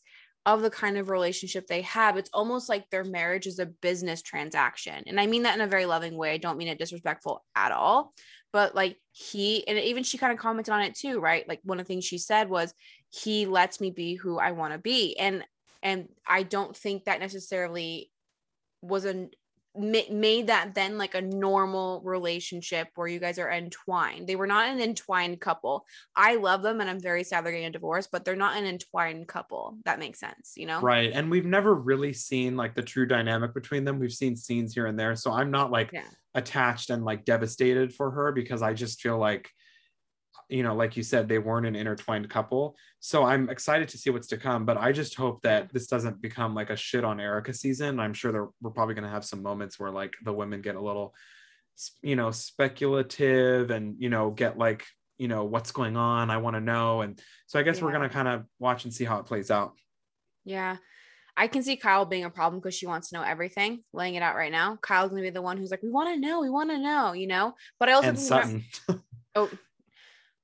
of 0.54 0.62
the 0.62 0.70
kind 0.70 0.96
of 0.96 1.10
relationship 1.10 1.66
they 1.66 1.82
have. 1.82 2.16
It's 2.16 2.30
almost 2.32 2.70
like 2.70 2.88
their 2.88 3.04
marriage 3.04 3.46
is 3.46 3.58
a 3.58 3.66
business 3.66 4.22
transaction. 4.22 5.04
And 5.06 5.20
I 5.20 5.26
mean 5.26 5.42
that 5.42 5.54
in 5.54 5.60
a 5.60 5.66
very 5.66 5.84
loving 5.84 6.16
way. 6.16 6.32
I 6.32 6.38
don't 6.38 6.56
mean 6.56 6.68
it 6.68 6.78
disrespectful 6.78 7.44
at 7.54 7.70
all. 7.70 8.14
But 8.50 8.74
like 8.74 8.96
he, 9.12 9.68
and 9.68 9.78
even 9.78 10.04
she 10.04 10.16
kind 10.16 10.32
of 10.32 10.38
commented 10.38 10.72
on 10.72 10.80
it 10.80 10.94
too, 10.94 11.20
right? 11.20 11.46
Like 11.46 11.60
one 11.64 11.78
of 11.78 11.86
the 11.86 11.88
things 11.88 12.06
she 12.06 12.16
said 12.16 12.48
was, 12.48 12.72
he 13.10 13.44
lets 13.44 13.78
me 13.78 13.90
be 13.90 14.14
who 14.14 14.38
I 14.38 14.52
want 14.52 14.72
to 14.72 14.78
be. 14.78 15.18
And 15.18 15.44
and 15.82 16.08
I 16.26 16.44
don't 16.44 16.74
think 16.74 17.04
that 17.04 17.20
necessarily 17.20 18.10
was 18.80 19.04
a 19.04 19.28
ma- 19.78 20.10
made 20.10 20.48
that 20.48 20.74
then 20.74 20.98
like 20.98 21.14
a 21.14 21.20
normal 21.22 22.00
relationship 22.04 22.88
where 22.94 23.06
you 23.08 23.18
guys 23.20 23.38
are 23.38 23.50
entwined. 23.50 24.26
They 24.26 24.36
were 24.36 24.46
not 24.46 24.68
an 24.68 24.80
entwined 24.80 25.40
couple. 25.40 25.86
I 26.16 26.36
love 26.36 26.62
them 26.62 26.80
and 26.80 26.90
I'm 26.90 27.00
very 27.00 27.24
sad 27.24 27.44
they're 27.44 27.52
getting 27.52 27.66
a 27.66 27.70
divorce, 27.70 28.08
but 28.10 28.24
they're 28.24 28.36
not 28.36 28.56
an 28.56 28.64
entwined 28.64 29.28
couple. 29.28 29.78
That 29.84 29.98
makes 29.98 30.20
sense, 30.20 30.54
you 30.56 30.66
know? 30.66 30.80
right. 30.80 31.10
And 31.12 31.30
we've 31.30 31.46
never 31.46 31.74
really 31.74 32.12
seen 32.12 32.56
like 32.56 32.74
the 32.74 32.82
true 32.82 33.06
dynamic 33.06 33.54
between 33.54 33.84
them. 33.84 33.98
We've 33.98 34.12
seen 34.12 34.36
scenes 34.36 34.74
here 34.74 34.86
and 34.86 34.98
there. 34.98 35.14
So 35.16 35.32
I'm 35.32 35.50
not 35.50 35.70
like 35.70 35.90
Yeah. 35.92 36.04
attached 36.34 36.90
and 36.90 37.04
like 37.04 37.24
devastated 37.24 37.94
for 37.94 38.10
her 38.10 38.32
because 38.32 38.62
I 38.62 38.74
just 38.74 39.00
feel 39.00 39.18
like 39.18 39.50
you 40.48 40.62
know, 40.62 40.74
like 40.74 40.96
you 40.96 41.02
said, 41.02 41.28
they 41.28 41.38
weren't 41.38 41.66
an 41.66 41.76
intertwined 41.76 42.28
couple. 42.30 42.76
So 43.00 43.24
I'm 43.24 43.50
excited 43.50 43.88
to 43.88 43.98
see 43.98 44.10
what's 44.10 44.28
to 44.28 44.36
come. 44.36 44.64
But 44.64 44.78
I 44.78 44.92
just 44.92 45.14
hope 45.14 45.42
that 45.42 45.72
this 45.72 45.86
doesn't 45.86 46.22
become 46.22 46.54
like 46.54 46.70
a 46.70 46.76
shit 46.76 47.04
on 47.04 47.20
Erika 47.20 47.52
season. 47.52 48.00
I'm 48.00 48.14
sure 48.14 48.32
there, 48.32 48.48
we're 48.60 48.70
probably 48.70 48.94
going 48.94 49.04
to 49.04 49.10
have 49.10 49.24
some 49.24 49.42
moments 49.42 49.78
where 49.78 49.90
like 49.90 50.14
the 50.24 50.32
women 50.32 50.62
get 50.62 50.76
a 50.76 50.80
little, 50.80 51.14
you 52.02 52.16
know, 52.16 52.30
speculative 52.30 53.70
and, 53.70 53.96
you 53.98 54.08
know, 54.08 54.30
get 54.30 54.56
like, 54.58 54.86
you 55.18 55.28
know, 55.28 55.44
what's 55.44 55.72
going 55.72 55.96
on. 55.96 56.30
I 56.30 56.38
want 56.38 56.56
to 56.56 56.60
know. 56.60 57.02
And 57.02 57.20
so 57.46 57.58
I 57.58 57.62
guess 57.62 57.82
we're 57.82 57.92
going 57.92 58.08
to 58.08 58.14
kind 58.14 58.28
of 58.28 58.44
watch 58.58 58.84
and 58.84 58.94
see 58.94 59.04
how 59.04 59.18
it 59.18 59.26
plays 59.26 59.50
out. 59.50 59.72
Yeah. 60.44 60.76
I 61.36 61.46
can 61.46 61.62
see 61.62 61.76
Kyle 61.76 62.04
being 62.04 62.24
a 62.24 62.30
problem 62.30 62.58
because 62.58 62.74
she 62.74 62.86
wants 62.88 63.10
to 63.10 63.16
know 63.16 63.22
everything, 63.22 63.84
laying 63.92 64.16
it 64.16 64.24
out 64.24 64.34
right 64.34 64.50
now. 64.50 64.76
Kyle's 64.82 65.10
gonna 65.10 65.22
be 65.22 65.30
the 65.30 65.40
one 65.40 65.56
who's 65.56 65.70
like, 65.70 65.84
we 65.84 65.88
want 65.88 66.12
to 66.12 66.20
know, 66.20 66.40
we 66.40 66.50
want 66.50 66.70
to 66.70 66.78
know, 66.78 67.12
you 67.12 67.28
know. 67.28 67.54
But 67.78 67.88
I 67.88 67.92
also 67.92 68.08
And 68.08 68.18
think 68.18 68.28
Sutton. 68.28 68.64
Oh, 69.36 69.48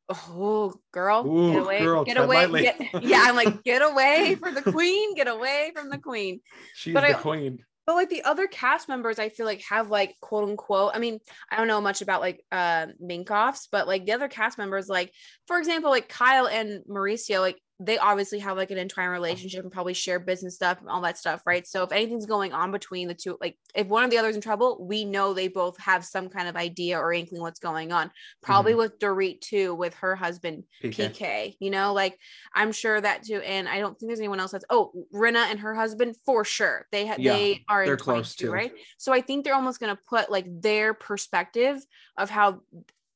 oh, 0.09 0.75
girl, 0.93 1.27
Ooh, 1.27 1.53
get 1.53 1.62
away, 1.62 1.79
girl, 1.81 2.05
get 2.05 2.17
away. 2.17 2.62
Get, 2.62 2.81
yeah, 3.03 3.25
I'm 3.27 3.37
like, 3.37 3.62
get 3.64 3.83
away 3.83 4.37
from 4.37 4.55
the 4.55 4.62
queen, 4.62 5.14
get 5.14 5.29
away 5.29 5.73
from 5.75 5.90
the 5.90 5.99
queen. 5.99 6.40
She's 6.75 6.95
But 6.95 7.03
the 7.03 7.11
I- 7.17 7.21
queen. 7.21 7.64
But 7.87 7.97
like 7.97 8.09
the 8.09 8.23
other 8.23 8.47
cast 8.47 8.88
members, 8.88 9.19
I 9.19 9.29
feel 9.29 9.45
like 9.45 9.62
have 9.69 9.90
like 9.90 10.14
quote 10.23 10.49
unquote. 10.49 10.93
I 10.95 10.99
mean, 10.99 11.19
I 11.51 11.59
don't 11.59 11.69
know 11.69 11.83
much 11.83 12.01
about 12.01 12.23
like 12.23 12.43
uh 12.51 12.87
Minkoffs, 13.03 13.69
but 13.71 13.87
like 13.87 14.07
the 14.07 14.12
other 14.12 14.27
cast 14.29 14.57
members, 14.57 14.88
like 14.88 15.12
for 15.47 15.59
example, 15.59 15.90
like 15.90 16.09
Kyle 16.09 16.49
and 16.49 16.81
Mauricio, 16.88 17.40
like 17.40 17.59
they 17.81 17.99
obviously 17.99 18.39
have 18.39 18.57
like 18.57 18.71
an 18.71 18.79
entwined 18.79 19.09
oh. 19.09 19.13
relationship 19.13 19.65
and 19.65 19.73
probably 19.73 19.95
share 19.95 20.21
business 20.21 20.55
stuff 20.55 20.81
and 20.81 20.89
all 20.89 21.01
that 21.01 21.19
stuff, 21.19 21.43
right? 21.45 21.67
So 21.67 21.83
if 21.83 21.91
anything's 21.91 22.27
going 22.27 22.53
on 22.53 22.71
between 22.71 23.09
the 23.09 23.15
two, 23.15 23.37
like 23.41 23.59
if 23.75 23.89
one 23.89 24.05
of 24.05 24.11
the 24.11 24.19
other's 24.19 24.37
in 24.37 24.41
trouble, 24.41 24.79
we 24.81 25.05
know 25.05 25.35
they 25.35 25.49
both 25.49 25.77
have 25.79 26.05
some 26.05 26.29
kind 26.29 26.47
of 26.47 26.57
idea 26.57 26.99
or 26.99 27.13
inkling 27.13 27.43
what's 27.43 27.59
going 27.59 27.91
on. 27.91 28.13
Probably 28.43 28.73
mm-hmm. 28.73 28.79
with 28.79 28.99
Dorit 29.01 29.41
too, 29.41 29.75
with 29.75 29.95
her 29.95 30.15
husband 30.15 30.65
PK. 30.83 31.11
PK, 31.11 31.57
you 31.59 31.71
know, 31.71 31.93
like 31.93 32.17
I'm 32.55 32.71
sure 32.71 33.01
that 33.01 33.25
too. 33.25 33.39
And 33.39 33.69
I 33.69 33.81
don't 33.81 33.99
think 33.99 34.09
there's 34.09 34.21
anyone 34.21 34.41
else 34.41 34.53
that's 34.53 34.65
oh, 34.71 34.93
Rinna 35.13 35.51
and 35.51 35.59
her 35.61 35.75
husband 35.75 36.17
for 36.25 36.45
sure. 36.45 36.87
They 36.93 37.07
ha- 37.07 37.17
Yeah, 37.19 37.33
they 37.33 37.65
are 37.69 37.85
they're 37.85 37.97
close 37.97 38.37
too. 38.37 38.53
right? 38.53 38.73
So 38.99 39.13
I 39.13 39.21
think 39.21 39.45
they're 39.45 39.55
almost 39.55 39.81
gonna 39.81 39.99
put 40.09 40.31
like 40.31 40.47
their 40.49 40.95
perspective 40.95 41.85
of 42.17 42.31
how 42.31 42.61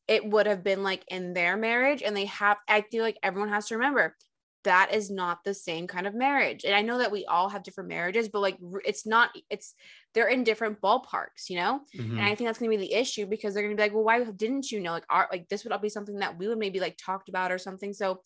it 0.08 0.24
would 0.24 0.46
have 0.46 0.64
been 0.64 0.82
like 0.82 1.04
in 1.08 1.32
their 1.32 1.56
marriage. 1.56 2.02
And 2.02 2.16
they 2.16 2.24
have 2.24 2.56
I 2.66 2.80
feel 2.80 3.04
like 3.04 3.18
everyone 3.22 3.50
has 3.50 3.66
to 3.68 3.76
remember 3.76 4.16
that 4.64 4.92
is 4.92 5.10
not 5.10 5.44
the 5.44 5.54
same 5.54 5.86
kind 5.86 6.06
of 6.06 6.14
marriage. 6.14 6.64
And 6.64 6.74
I 6.74 6.82
know 6.82 6.98
that 6.98 7.12
we 7.12 7.24
all 7.26 7.48
have 7.48 7.62
different 7.62 7.88
marriages, 7.88 8.28
but 8.28 8.40
like 8.40 8.58
it's 8.84 9.06
not, 9.06 9.30
it's 9.48 9.74
they're 10.14 10.28
in 10.28 10.44
different 10.44 10.80
ballparks, 10.80 11.48
you 11.48 11.56
know? 11.56 11.80
Mhm. 11.96 12.18
And 12.18 12.20
I 12.20 12.34
think 12.34 12.48
that's 12.48 12.58
gonna 12.58 12.70
be 12.70 12.76
the 12.76 12.92
issue 12.94 13.26
because 13.26 13.54
they're 13.54 13.62
gonna 13.62 13.76
be 13.76 13.82
like, 13.82 13.94
well, 13.94 14.04
why 14.04 14.24
didn't 14.24 14.70
you 14.70 14.80
know? 14.80 14.92
Like, 14.92 15.06
art, 15.08 15.30
like 15.30 15.48
this 15.48 15.64
would 15.64 15.72
all 15.72 15.78
be 15.78 15.88
something 15.88 16.16
that 16.18 16.38
we 16.38 16.48
would 16.48 16.58
maybe 16.58 16.80
like 16.80 16.96
talked 16.98 17.28
about 17.28 17.52
or 17.52 17.58
something. 17.58 17.92
So 17.92 18.22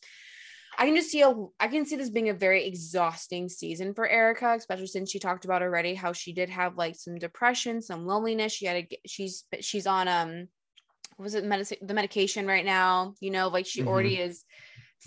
I 0.79 0.87
can 0.87 0.97
just 0.97 1.11
see 1.11 1.21
a, 1.21 1.35
I 1.61 1.68
can 1.68 1.85
see 1.85 1.97
this 1.97 2.09
being 2.09 2.31
a 2.31 2.35
very 2.35 2.64
exhausting 2.64 3.51
season 3.51 3.92
for 3.92 4.09
Erika, 4.09 4.55
especially 4.57 4.87
since 4.87 5.11
she 5.11 5.18
talked 5.18 5.45
about 5.45 5.61
already 5.62 5.95
how 5.95 6.14
she 6.14 6.33
did 6.33 6.49
have 6.49 6.79
like 6.79 6.97
some 6.97 7.16
depression, 7.16 7.83
some 7.83 8.07
loneliness. 8.07 8.53
She 8.55 8.64
had 8.64 8.77
a 8.77 8.88
she's 9.07 9.45
she's 9.61 9.87
on 9.87 10.09
um, 10.09 10.49
what 11.16 11.25
was 11.25 11.35
it 11.35 11.45
medic- 11.45 11.79
the 11.83 11.92
medication 11.95 12.47
right 12.47 12.64
now? 12.64 13.14
You 13.21 13.31
know, 13.31 13.49
like 13.49 13.66
she 13.66 13.83
Mhm. 13.83 13.87
already 13.87 14.16
is 14.16 14.45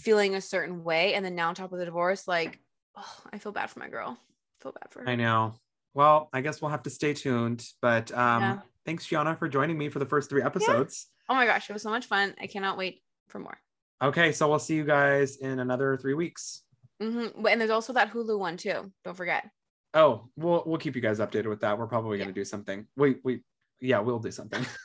feeling 0.01 0.35
a 0.35 0.41
certain 0.41 0.83
way, 0.83 1.13
and 1.13 1.23
then 1.25 1.35
now 1.35 1.49
on 1.49 1.55
top 1.55 1.71
of 1.71 1.79
the 1.79 1.85
divorce, 1.85 2.27
like, 2.27 2.59
oh, 2.95 3.17
I 3.31 3.37
feel 3.37 3.51
bad 3.51 3.69
for 3.69 3.79
my 3.79 3.89
girl. 3.89 4.17
feel 4.61 4.71
bad 4.71 4.91
for 4.91 5.01
her. 5.01 5.09
I 5.09 5.15
know. 5.15 5.53
Well, 5.93 6.29
I 6.33 6.41
guess 6.41 6.61
we'll 6.61 6.71
have 6.71 6.83
to 6.83 6.89
stay 6.89 7.13
tuned. 7.13 7.65
But 7.81 8.11
um, 8.11 8.41
Yeah. 8.43 8.59
thanks, 8.85 9.05
Gianna, 9.05 9.35
for 9.35 9.47
joining 9.47 9.77
me 9.77 9.89
for 9.89 9.99
the 9.99 10.05
first 10.05 10.29
three 10.29 10.41
episodes. 10.41 11.07
Oh 11.29 11.35
my 11.35 11.45
gosh, 11.45 11.69
it 11.69 11.73
was 11.73 11.81
so 11.83 11.89
much 11.89 12.05
fun. 12.05 12.35
I 12.39 12.47
cannot 12.47 12.77
wait 12.77 13.01
for 13.29 13.39
more. 13.39 13.57
Okay, 14.01 14.31
so 14.31 14.49
we'll 14.49 14.59
see 14.59 14.75
you 14.75 14.83
guys 14.85 15.37
in 15.37 15.59
another 15.59 15.97
three 15.97 16.13
weeks. 16.13 16.63
hmm 16.99 17.27
And 17.47 17.59
there's 17.61 17.69
also 17.71 17.93
that 17.93 18.11
Hulu 18.11 18.37
one 18.37 18.57
too. 18.57 18.91
Don't 19.03 19.15
forget. 19.17 19.49
Oh, 19.93 20.29
we'll 20.35 20.63
we'll 20.65 20.77
keep 20.77 20.95
you 20.95 21.01
guys 21.01 21.19
updated 21.19 21.47
with 21.47 21.61
that. 21.61 21.77
We're 21.79 21.87
probably 21.87 22.17
gonna 22.17 22.33
do 22.33 22.43
something. 22.43 22.85
We 22.97 23.15
we 23.23 23.41
yeah, 23.79 23.99
we'll 23.99 24.19
do 24.19 24.31
something. 24.31 24.65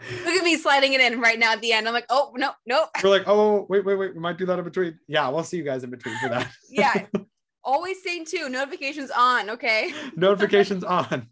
Look 0.00 0.34
at 0.34 0.44
me 0.44 0.56
sliding 0.56 0.92
it 0.92 1.00
in 1.00 1.20
right 1.20 1.38
now 1.38 1.52
at 1.52 1.60
the 1.60 1.72
end. 1.72 1.88
I'm 1.88 1.94
like, 1.94 2.06
oh 2.10 2.32
no, 2.36 2.52
no. 2.66 2.86
We're 3.02 3.10
like, 3.10 3.24
oh 3.26 3.66
wait, 3.68 3.84
wait, 3.84 3.96
wait, 3.96 4.14
we 4.14 4.20
might 4.20 4.36
do 4.36 4.46
that 4.46 4.58
in 4.58 4.64
between. 4.64 4.98
Yeah, 5.08 5.28
we'll 5.28 5.44
see 5.44 5.56
you 5.56 5.62
guys 5.62 5.84
in 5.84 5.90
between 5.90 6.16
for 6.18 6.28
that. 6.28 6.50
Yeah. 6.70 7.06
Always 7.64 7.98
staying 7.98 8.26
tuned. 8.26 8.52
Notifications 8.52 9.10
on. 9.10 9.50
Okay. 9.50 9.92
Notifications 10.16 10.84
on. 10.84 11.26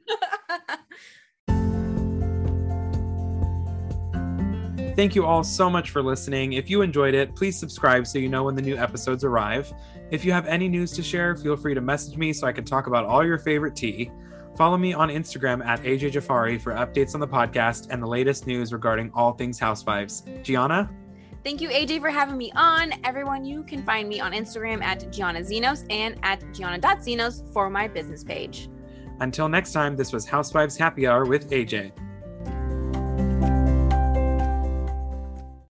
Thank 4.96 5.14
you 5.14 5.26
all 5.26 5.44
so 5.44 5.68
much 5.68 5.90
for 5.90 6.02
listening. 6.02 6.54
If 6.54 6.70
you 6.70 6.82
enjoyed 6.82 7.14
it, 7.14 7.34
please 7.36 7.58
subscribe 7.58 8.06
so 8.06 8.18
you 8.18 8.28
know 8.28 8.44
when 8.44 8.54
the 8.54 8.62
new 8.62 8.76
episodes 8.76 9.24
arrive. 9.24 9.72
If 10.10 10.24
you 10.24 10.32
have 10.32 10.46
any 10.46 10.68
news 10.68 10.92
to 10.92 11.02
share, 11.02 11.36
feel 11.36 11.56
free 11.56 11.74
to 11.74 11.80
message 11.80 12.16
me 12.16 12.32
so 12.32 12.46
I 12.46 12.52
can 12.52 12.64
talk 12.64 12.86
about 12.86 13.04
all 13.04 13.24
your 13.24 13.38
favorite 13.38 13.74
tea. 13.76 14.10
Follow 14.56 14.76
me 14.76 14.94
on 14.94 15.08
Instagram 15.08 15.64
at 15.66 15.82
AJ 15.82 16.12
Jafari 16.12 16.60
for 16.60 16.72
updates 16.72 17.14
on 17.14 17.20
the 17.20 17.26
podcast 17.26 17.88
and 17.90 18.00
the 18.00 18.06
latest 18.06 18.46
news 18.46 18.72
regarding 18.72 19.10
all 19.12 19.32
things 19.32 19.58
Housewives. 19.58 20.22
Gianna? 20.42 20.88
Thank 21.42 21.60
you, 21.60 21.68
AJ, 21.68 22.00
for 22.00 22.08
having 22.08 22.38
me 22.38 22.52
on. 22.56 22.92
Everyone, 23.04 23.44
you 23.44 23.64
can 23.64 23.82
find 23.82 24.08
me 24.08 24.20
on 24.20 24.32
Instagram 24.32 24.82
at 24.82 25.12
Gianna 25.12 25.40
Zenos 25.40 25.84
and 25.90 26.18
at 26.22 26.42
Gianna.Zenos 26.54 27.52
for 27.52 27.68
my 27.68 27.88
business 27.88 28.24
page. 28.24 28.70
Until 29.20 29.48
next 29.48 29.72
time, 29.72 29.96
this 29.96 30.12
was 30.12 30.24
Housewives 30.24 30.76
Happy 30.76 31.06
Hour 31.06 31.26
with 31.26 31.50
AJ. 31.50 31.92